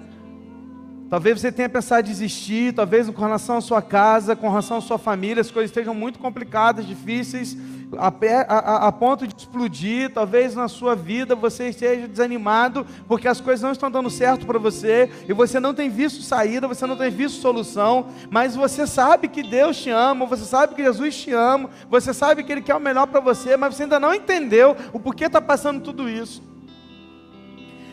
Talvez 1.10 1.40
você 1.40 1.52
tenha 1.52 1.70
pensado 1.70 2.08
em 2.08 2.12
desistir, 2.12 2.74
talvez 2.74 3.10
com 3.10 3.22
relação 3.22 3.58
à 3.58 3.62
sua 3.62 3.82
casa, 3.82 4.36
com 4.36 4.48
relação 4.48 4.78
à 4.78 4.82
sua 4.82 4.98
família, 4.98 5.42
as 5.42 5.52
coisas 5.52 5.70
estejam 5.70 5.94
muito 5.94 6.20
complicadas, 6.20 6.86
difíceis, 6.88 7.58
a, 7.98 8.08
a, 8.48 8.88
a, 8.88 8.92
ponto 8.92 9.26
de 9.26 9.36
explodir. 9.36 10.14
Talvez 10.14 10.56
na 10.56 10.68
sua 10.68 10.96
vida 10.96 11.36
você 11.36 11.70
esteja 11.70 12.08
desanimado 12.08 12.86
porque 13.08 13.28
as 13.28 13.42
coisas 13.42 13.62
não 13.62 13.72
estão 13.72 13.90
dando 13.90 14.10
certo 14.10 14.46
para 14.46 14.60
você 14.60 15.10
e 15.28 15.34
você 15.34 15.60
não 15.60 15.74
tem 15.74 15.90
visto 15.90 16.22
saída, 16.22 16.68
você 16.68 16.86
não 16.86 16.96
tem 16.96 17.10
visto 17.10 17.42
solução, 17.42 18.08
mas 18.30 18.56
você 18.56 18.86
sabe 18.86 19.28
que 19.28 19.42
Deus 19.42 19.78
te 19.78 19.90
ama, 19.90 20.26
você 20.26 20.46
sabe 20.46 20.76
que 20.76 20.84
Jesus 20.84 21.16
te 21.16 21.32
ama, 21.32 21.70
você 21.90 22.14
sabe 22.14 22.44
que 22.44 22.52
Ele 22.52 22.62
quer 22.62 22.76
o 22.76 22.80
melhor 22.80 23.08
para 23.08 23.20
você, 23.20 23.58
mas 23.58 23.76
você 23.76 23.84
ainda 23.84 24.00
não 24.00 24.14
entendeu 24.14 24.76
o 24.94 25.00
porquê 25.00 25.26
está 25.26 25.42
passando 25.42 25.82
tudo 25.82 26.10
isso. 26.10 26.44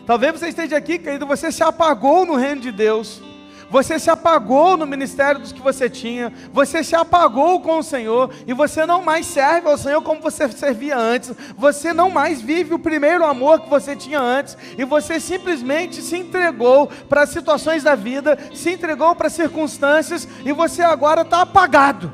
Talvez 0.07 0.39
você 0.39 0.49
esteja 0.49 0.77
aqui, 0.77 0.99
querido, 0.99 1.27
você 1.27 1.51
se 1.51 1.65
apagou 1.65 2.25
no 2.25 2.37
reino 2.37 2.61
de 2.61 2.71
Deus. 2.71 3.21
Você 3.69 3.99
se 3.99 4.09
apagou 4.09 4.77
no 4.77 4.87
ministério 4.87 5.41
dos 5.41 5.53
que 5.53 5.61
você 5.61 5.91
tinha, 5.91 6.33
você 6.53 6.85
se 6.85 6.95
apagou 6.95 7.61
com 7.61 7.79
o 7.79 7.83
Senhor 7.83 8.33
e 8.47 8.53
você 8.53 8.87
não 8.87 9.03
mais 9.03 9.27
serve 9.27 9.69
ao 9.69 9.77
Senhor 9.77 10.01
como 10.03 10.21
você 10.21 10.49
servia 10.49 10.97
antes. 10.97 11.33
Você 11.57 11.93
não 11.93 12.09
mais 12.09 12.41
vive 12.41 12.75
o 12.75 12.79
primeiro 12.79 13.25
amor 13.25 13.61
que 13.61 13.69
você 13.69 13.97
tinha 13.97 14.21
antes 14.21 14.57
e 14.79 14.85
você 14.85 15.19
simplesmente 15.19 16.01
se 16.01 16.17
entregou 16.17 16.87
para 17.09 17.27
situações 17.27 17.83
da 17.83 17.95
vida, 17.95 18.39
se 18.55 18.71
entregou 18.71 19.15
para 19.17 19.29
circunstâncias 19.29 20.29
e 20.45 20.53
você 20.53 20.83
agora 20.83 21.23
está 21.23 21.43
apagado. 21.43 22.13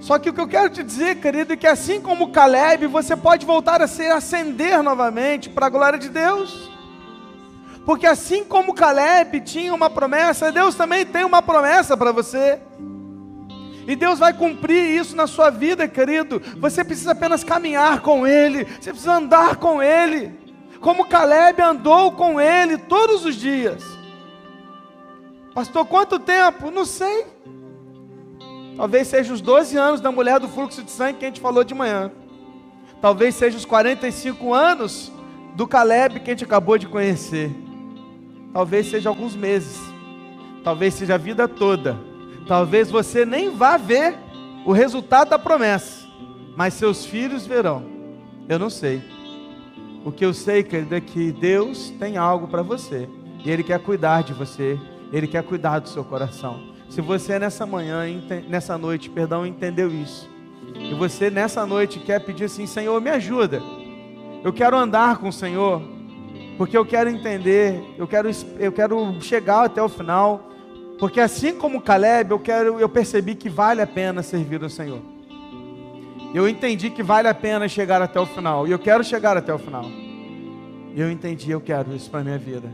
Só 0.00 0.18
que 0.20 0.30
o 0.30 0.32
que 0.32 0.40
eu 0.40 0.46
quero 0.46 0.70
te 0.70 0.84
dizer, 0.84 1.16
querido, 1.16 1.52
é 1.52 1.56
que 1.56 1.66
assim 1.66 2.00
como 2.00 2.30
Caleb, 2.30 2.86
você 2.86 3.16
pode 3.16 3.44
voltar 3.44 3.82
a 3.82 3.88
ser 3.88 4.12
acender 4.12 4.80
novamente 4.80 5.50
para 5.50 5.66
a 5.66 5.70
glória 5.70 5.98
de 5.98 6.08
Deus. 6.08 6.75
Porque 7.86 8.04
assim 8.04 8.42
como 8.42 8.74
Caleb 8.74 9.40
tinha 9.42 9.72
uma 9.72 9.88
promessa, 9.88 10.50
Deus 10.50 10.74
também 10.74 11.06
tem 11.06 11.24
uma 11.24 11.40
promessa 11.40 11.96
para 11.96 12.10
você. 12.10 12.58
E 13.86 13.94
Deus 13.94 14.18
vai 14.18 14.32
cumprir 14.32 15.00
isso 15.00 15.14
na 15.14 15.28
sua 15.28 15.50
vida, 15.50 15.86
querido. 15.86 16.42
Você 16.58 16.82
precisa 16.82 17.12
apenas 17.12 17.44
caminhar 17.44 18.00
com 18.00 18.26
Ele, 18.26 18.64
você 18.64 18.90
precisa 18.90 19.14
andar 19.14 19.56
com 19.56 19.80
Ele, 19.80 20.36
como 20.80 21.06
Caleb 21.06 21.62
andou 21.62 22.10
com 22.10 22.40
Ele 22.40 22.76
todos 22.76 23.24
os 23.24 23.36
dias. 23.36 23.84
Pastor, 25.54 25.86
quanto 25.86 26.18
tempo? 26.18 26.72
Não 26.72 26.84
sei. 26.84 27.24
Talvez 28.76 29.06
seja 29.06 29.32
os 29.32 29.40
12 29.40 29.76
anos 29.76 30.00
da 30.00 30.10
mulher 30.10 30.40
do 30.40 30.48
fluxo 30.48 30.82
de 30.82 30.90
sangue 30.90 31.20
que 31.20 31.24
a 31.24 31.28
gente 31.28 31.40
falou 31.40 31.62
de 31.62 31.72
manhã. 31.72 32.10
Talvez 33.00 33.36
seja 33.36 33.56
os 33.56 33.64
45 33.64 34.52
anos 34.52 35.12
do 35.54 35.68
Caleb 35.68 36.18
que 36.18 36.30
a 36.30 36.34
gente 36.34 36.44
acabou 36.44 36.76
de 36.76 36.88
conhecer. 36.88 37.65
Talvez 38.56 38.86
seja 38.86 39.10
alguns 39.10 39.36
meses. 39.36 39.78
Talvez 40.64 40.94
seja 40.94 41.16
a 41.16 41.18
vida 41.18 41.46
toda. 41.46 41.94
Talvez 42.48 42.90
você 42.90 43.26
nem 43.26 43.50
vá 43.50 43.76
ver 43.76 44.16
o 44.64 44.72
resultado 44.72 45.28
da 45.28 45.38
promessa, 45.38 46.08
mas 46.56 46.72
seus 46.72 47.04
filhos 47.04 47.46
verão. 47.46 47.84
Eu 48.48 48.58
não 48.58 48.70
sei. 48.70 49.02
O 50.06 50.10
que 50.10 50.24
eu 50.24 50.32
sei, 50.32 50.62
querido, 50.62 50.94
é 50.94 51.02
que 51.02 51.32
Deus 51.32 51.90
tem 51.98 52.16
algo 52.16 52.48
para 52.48 52.62
você. 52.62 53.06
E 53.44 53.50
Ele 53.50 53.62
quer 53.62 53.78
cuidar 53.78 54.22
de 54.22 54.32
você. 54.32 54.80
Ele 55.12 55.26
quer 55.26 55.42
cuidar 55.42 55.80
do 55.80 55.90
seu 55.90 56.02
coração. 56.02 56.58
Se 56.88 57.02
você 57.02 57.38
nessa 57.38 57.66
manhã, 57.66 58.04
nessa 58.48 58.78
noite, 58.78 59.10
perdão, 59.10 59.44
entendeu 59.44 59.92
isso, 59.92 60.30
e 60.74 60.94
você 60.94 61.28
nessa 61.28 61.66
noite 61.66 61.98
quer 61.98 62.20
pedir 62.20 62.44
assim, 62.44 62.66
Senhor, 62.66 62.98
me 63.02 63.10
ajuda. 63.10 63.60
Eu 64.42 64.50
quero 64.50 64.78
andar 64.78 65.18
com 65.18 65.28
o 65.28 65.32
Senhor, 65.32 65.82
porque 66.56 66.76
eu 66.76 66.84
quero 66.84 67.10
entender, 67.10 67.82
eu 67.98 68.06
quero, 68.06 68.30
eu 68.58 68.72
quero 68.72 69.20
chegar 69.20 69.64
até 69.64 69.82
o 69.82 69.88
final, 69.88 70.50
porque 70.98 71.20
assim 71.20 71.54
como 71.54 71.80
Caleb, 71.80 72.30
eu 72.30 72.38
quero, 72.38 72.80
eu 72.80 72.88
percebi 72.88 73.34
que 73.34 73.48
vale 73.48 73.82
a 73.82 73.86
pena 73.86 74.22
servir 74.22 74.62
ao 74.62 74.70
Senhor. 74.70 75.00
Eu 76.34 76.48
entendi 76.48 76.90
que 76.90 77.02
vale 77.02 77.28
a 77.28 77.34
pena 77.34 77.68
chegar 77.68 78.02
até 78.02 78.18
o 78.18 78.26
final, 78.26 78.66
e 78.66 78.70
eu 78.70 78.78
quero 78.78 79.04
chegar 79.04 79.36
até 79.36 79.52
o 79.52 79.58
final. 79.58 79.84
Eu 80.94 81.10
entendi, 81.10 81.50
eu 81.50 81.60
quero 81.60 81.94
isso 81.94 82.10
para 82.10 82.24
minha 82.24 82.38
vida. 82.38 82.72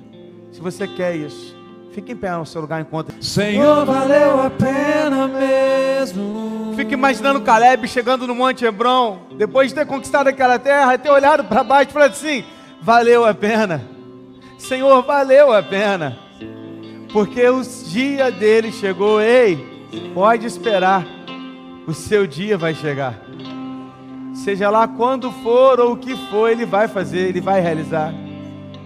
Se 0.53 0.61
você 0.61 0.87
quer 0.87 1.17
isso, 1.17 1.57
Fique 1.93 2.13
em 2.13 2.17
pé 2.17 2.31
no 2.31 2.47
seu 2.47 2.63
lugar 2.63 2.81
enquanto. 2.81 3.13
Senhor, 3.23 3.85
valeu 3.85 4.41
a 4.41 4.49
pena 4.49 5.29
mesmo. 5.29 6.73
Fique 6.75 6.95
imaginando 6.95 7.43
Caleb 7.43 7.87
chegando 7.87 8.27
no 8.27 8.35
Monte 8.35 8.65
Hebron, 8.65 9.19
depois 9.37 9.69
de 9.69 9.75
ter 9.75 9.87
conquistado 9.87 10.29
aquela 10.29 10.59
terra, 10.59 10.97
ter 10.97 11.11
olhado 11.11 11.45
para 11.45 11.63
baixo 11.63 11.91
e 11.91 11.93
falado 11.93 12.13
assim: 12.13 12.45
valeu 12.83 13.25
a 13.25 13.33
pena. 13.33 13.81
Senhor, 14.59 15.03
valeu 15.03 15.53
a 15.53 15.63
pena. 15.63 16.19
Porque 17.13 17.49
o 17.49 17.63
dia 17.63 18.31
dele 18.31 18.73
chegou. 18.73 19.21
Ei, 19.21 19.89
pode 20.13 20.47
esperar. 20.47 21.07
O 21.87 21.95
seu 21.95 22.27
dia 22.27 22.59
vai 22.59 22.75
chegar. 22.75 23.21
Seja 24.35 24.71
lá 24.71 24.89
quando 24.89 25.31
for 25.31 25.79
ou 25.79 25.93
o 25.93 25.97
que 25.97 26.17
for, 26.31 26.49
ele 26.49 26.65
vai 26.65 26.89
fazer, 26.89 27.29
ele 27.29 27.41
vai 27.41 27.61
realizar. 27.61 28.13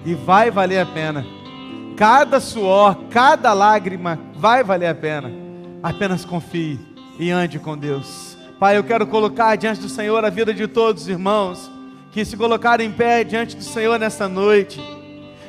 E 0.04 0.14
vai 0.14 0.50
valer 0.50 0.80
a 0.80 0.86
pena. 0.86 1.24
Cada 1.96 2.40
suor, 2.40 2.96
cada 3.10 3.52
lágrima 3.52 4.18
vai 4.34 4.62
valer 4.62 4.88
a 4.88 4.94
pena. 4.94 5.30
Apenas 5.82 6.24
confie 6.24 6.78
e 7.18 7.30
ande 7.30 7.58
com 7.58 7.76
Deus. 7.76 8.36
Pai, 8.58 8.76
eu 8.76 8.84
quero 8.84 9.06
colocar 9.06 9.56
diante 9.56 9.80
do 9.80 9.88
Senhor 9.88 10.24
a 10.24 10.30
vida 10.30 10.52
de 10.52 10.66
todos 10.66 11.02
os 11.02 11.08
irmãos 11.08 11.70
que 12.16 12.24
se 12.24 12.34
colocaram 12.34 12.82
em 12.82 12.90
pé 12.90 13.22
diante 13.22 13.54
do 13.54 13.62
Senhor 13.62 13.98
nesta 13.98 14.26
noite. 14.26 14.80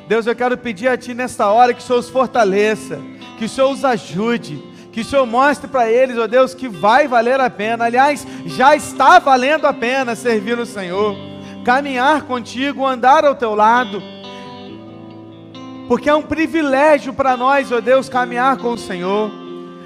Deus, 0.06 0.26
eu 0.26 0.36
quero 0.36 0.54
pedir 0.54 0.88
a 0.88 0.98
Ti 0.98 1.14
nesta 1.14 1.46
hora 1.46 1.72
que 1.72 1.80
o 1.80 1.82
Senhor 1.82 1.98
os 1.98 2.10
fortaleça, 2.10 3.00
que 3.38 3.46
o 3.46 3.48
Senhor 3.48 3.72
os 3.72 3.86
ajude, 3.86 4.62
que 4.92 5.00
o 5.00 5.04
Senhor 5.04 5.24
mostre 5.24 5.66
para 5.66 5.90
eles, 5.90 6.18
ó 6.18 6.26
Deus, 6.26 6.52
que 6.52 6.68
vai 6.68 7.08
valer 7.08 7.40
a 7.40 7.48
pena. 7.48 7.86
Aliás, 7.86 8.26
já 8.44 8.76
está 8.76 9.18
valendo 9.18 9.66
a 9.66 9.72
pena 9.72 10.14
servir 10.14 10.58
o 10.58 10.66
Senhor, 10.66 11.16
caminhar 11.64 12.24
contigo, 12.24 12.84
andar 12.84 13.24
ao 13.24 13.34
teu 13.34 13.54
lado 13.54 14.02
porque 15.88 16.10
é 16.10 16.14
um 16.14 16.20
privilégio 16.20 17.14
para 17.14 17.34
nós, 17.34 17.72
ó 17.72 17.80
Deus, 17.80 18.10
caminhar 18.10 18.58
com 18.58 18.72
o 18.72 18.78
Senhor. 18.78 19.30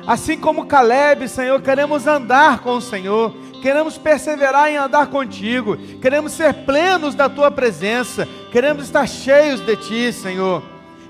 Assim 0.04 0.36
como 0.36 0.66
Caleb, 0.66 1.28
Senhor, 1.28 1.62
queremos 1.62 2.08
andar 2.08 2.58
com 2.58 2.78
o 2.78 2.80
Senhor, 2.80 3.32
queremos 3.62 3.96
perseverar 3.96 4.68
em 4.68 4.76
andar 4.76 5.06
contigo, 5.06 5.76
queremos 6.00 6.32
ser 6.32 6.52
plenos 6.66 7.14
da 7.14 7.28
tua 7.28 7.50
presença, 7.50 8.26
queremos 8.50 8.84
estar 8.84 9.06
cheios 9.06 9.60
de 9.60 9.76
ti, 9.76 10.12
Senhor. 10.12 10.62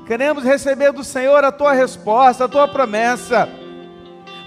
Queremos 0.07 0.45
receber 0.45 0.93
do 0.93 1.03
Senhor 1.03 1.43
a 1.43 1.51
tua 1.51 1.73
resposta, 1.73 2.45
a 2.45 2.49
tua 2.49 2.69
promessa, 2.69 3.49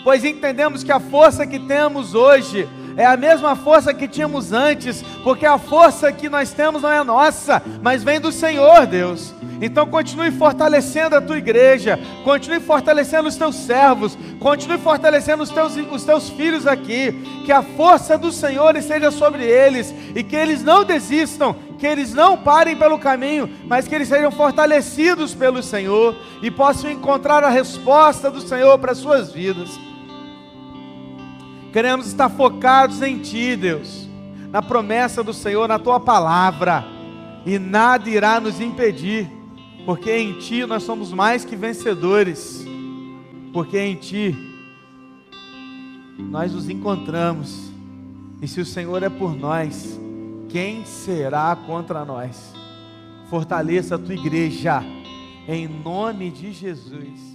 pois 0.04 0.24
entendemos 0.24 0.84
que 0.84 0.92
a 0.92 1.00
força 1.00 1.48
que 1.48 1.58
temos 1.58 2.14
hoje 2.14 2.70
é 2.98 3.06
a 3.06 3.18
mesma 3.18 3.56
força 3.56 3.94
que 3.94 4.08
tínhamos 4.08 4.52
antes, 4.52 5.04
porque 5.24 5.46
a 5.46 5.58
força 5.58 6.12
que 6.12 6.30
nós 6.30 6.52
temos 6.52 6.82
não 6.82 6.92
é 6.92 7.04
nossa, 7.04 7.62
mas 7.82 8.04
vem 8.04 8.20
do 8.20 8.32
Senhor, 8.32 8.86
Deus. 8.86 9.34
Então 9.62 9.86
continue 9.86 10.32
fortalecendo 10.32 11.16
a 11.16 11.22
tua 11.22 11.38
igreja, 11.38 12.00
continue 12.24 12.60
fortalecendo 12.60 13.30
os 13.30 13.36
teus 13.36 13.56
servos, 13.56 14.18
continue 14.40 14.78
fortalecendo 14.78 15.44
os 15.44 15.50
teus, 15.50 15.76
os 15.76 16.04
teus 16.04 16.30
filhos 16.30 16.68
aqui, 16.68 17.12
que 17.46 17.52
a 17.52 17.62
força 17.62 18.18
do 18.18 18.32
Senhor 18.32 18.76
esteja 18.76 19.12
sobre 19.12 19.44
eles 19.44 19.94
e 20.14 20.24
que 20.24 20.36
eles 20.36 20.62
não 20.64 20.84
desistam, 20.84 21.56
que 21.78 21.88
eles 21.88 22.14
não 22.14 22.38
parem 22.38 22.76
pelo 22.76 23.00
caminho, 23.00 23.50
mas 23.66 23.88
que 23.88 23.96
eles 23.96 24.08
sejam 24.08 24.32
fortalecidos 24.32 25.34
pelo 25.34 25.64
Senhor 25.64 26.16
e 26.42 26.52
possam 26.52 26.92
encontrar 26.92 27.44
a 27.44 27.50
resposta 27.50 28.30
do 28.30 28.42
Senhor 28.42 28.78
para 28.78 28.92
as 28.92 28.98
suas 28.98 29.32
vidas. 29.32 29.70
Queremos 31.76 32.08
estar 32.08 32.30
focados 32.30 33.02
em 33.02 33.20
Ti, 33.20 33.54
Deus, 33.58 34.08
na 34.50 34.62
promessa 34.62 35.22
do 35.22 35.34
Senhor, 35.34 35.68
na 35.68 35.78
Tua 35.78 36.00
palavra, 36.00 36.86
e 37.46 37.60
nada 37.60 38.10
irá 38.10 38.40
nos 38.40 38.62
impedir 38.62 39.30
porque 39.86 40.10
em 40.10 40.40
Ti 40.40 40.66
nós 40.66 40.84
somos 40.84 41.12
mais 41.12 41.44
que 41.44 41.54
vencedores, 41.54 42.66
porque 43.52 43.78
em 43.78 43.94
Ti 43.94 44.34
nós 46.18 46.54
nos 46.54 46.70
encontramos, 46.70 47.70
e 48.42 48.48
se 48.48 48.62
o 48.62 48.66
Senhor 48.66 49.04
é 49.04 49.10
por 49.10 49.36
nós, 49.36 50.00
quem 50.48 50.86
será 50.86 51.54
contra 51.58 52.06
nós? 52.06 52.54
Fortaleça 53.30 53.96
a 53.96 54.00
tua 54.00 54.14
igreja, 54.14 54.82
em 55.46 55.68
nome 55.68 56.32
de 56.32 56.54
Jesus. 56.54 57.35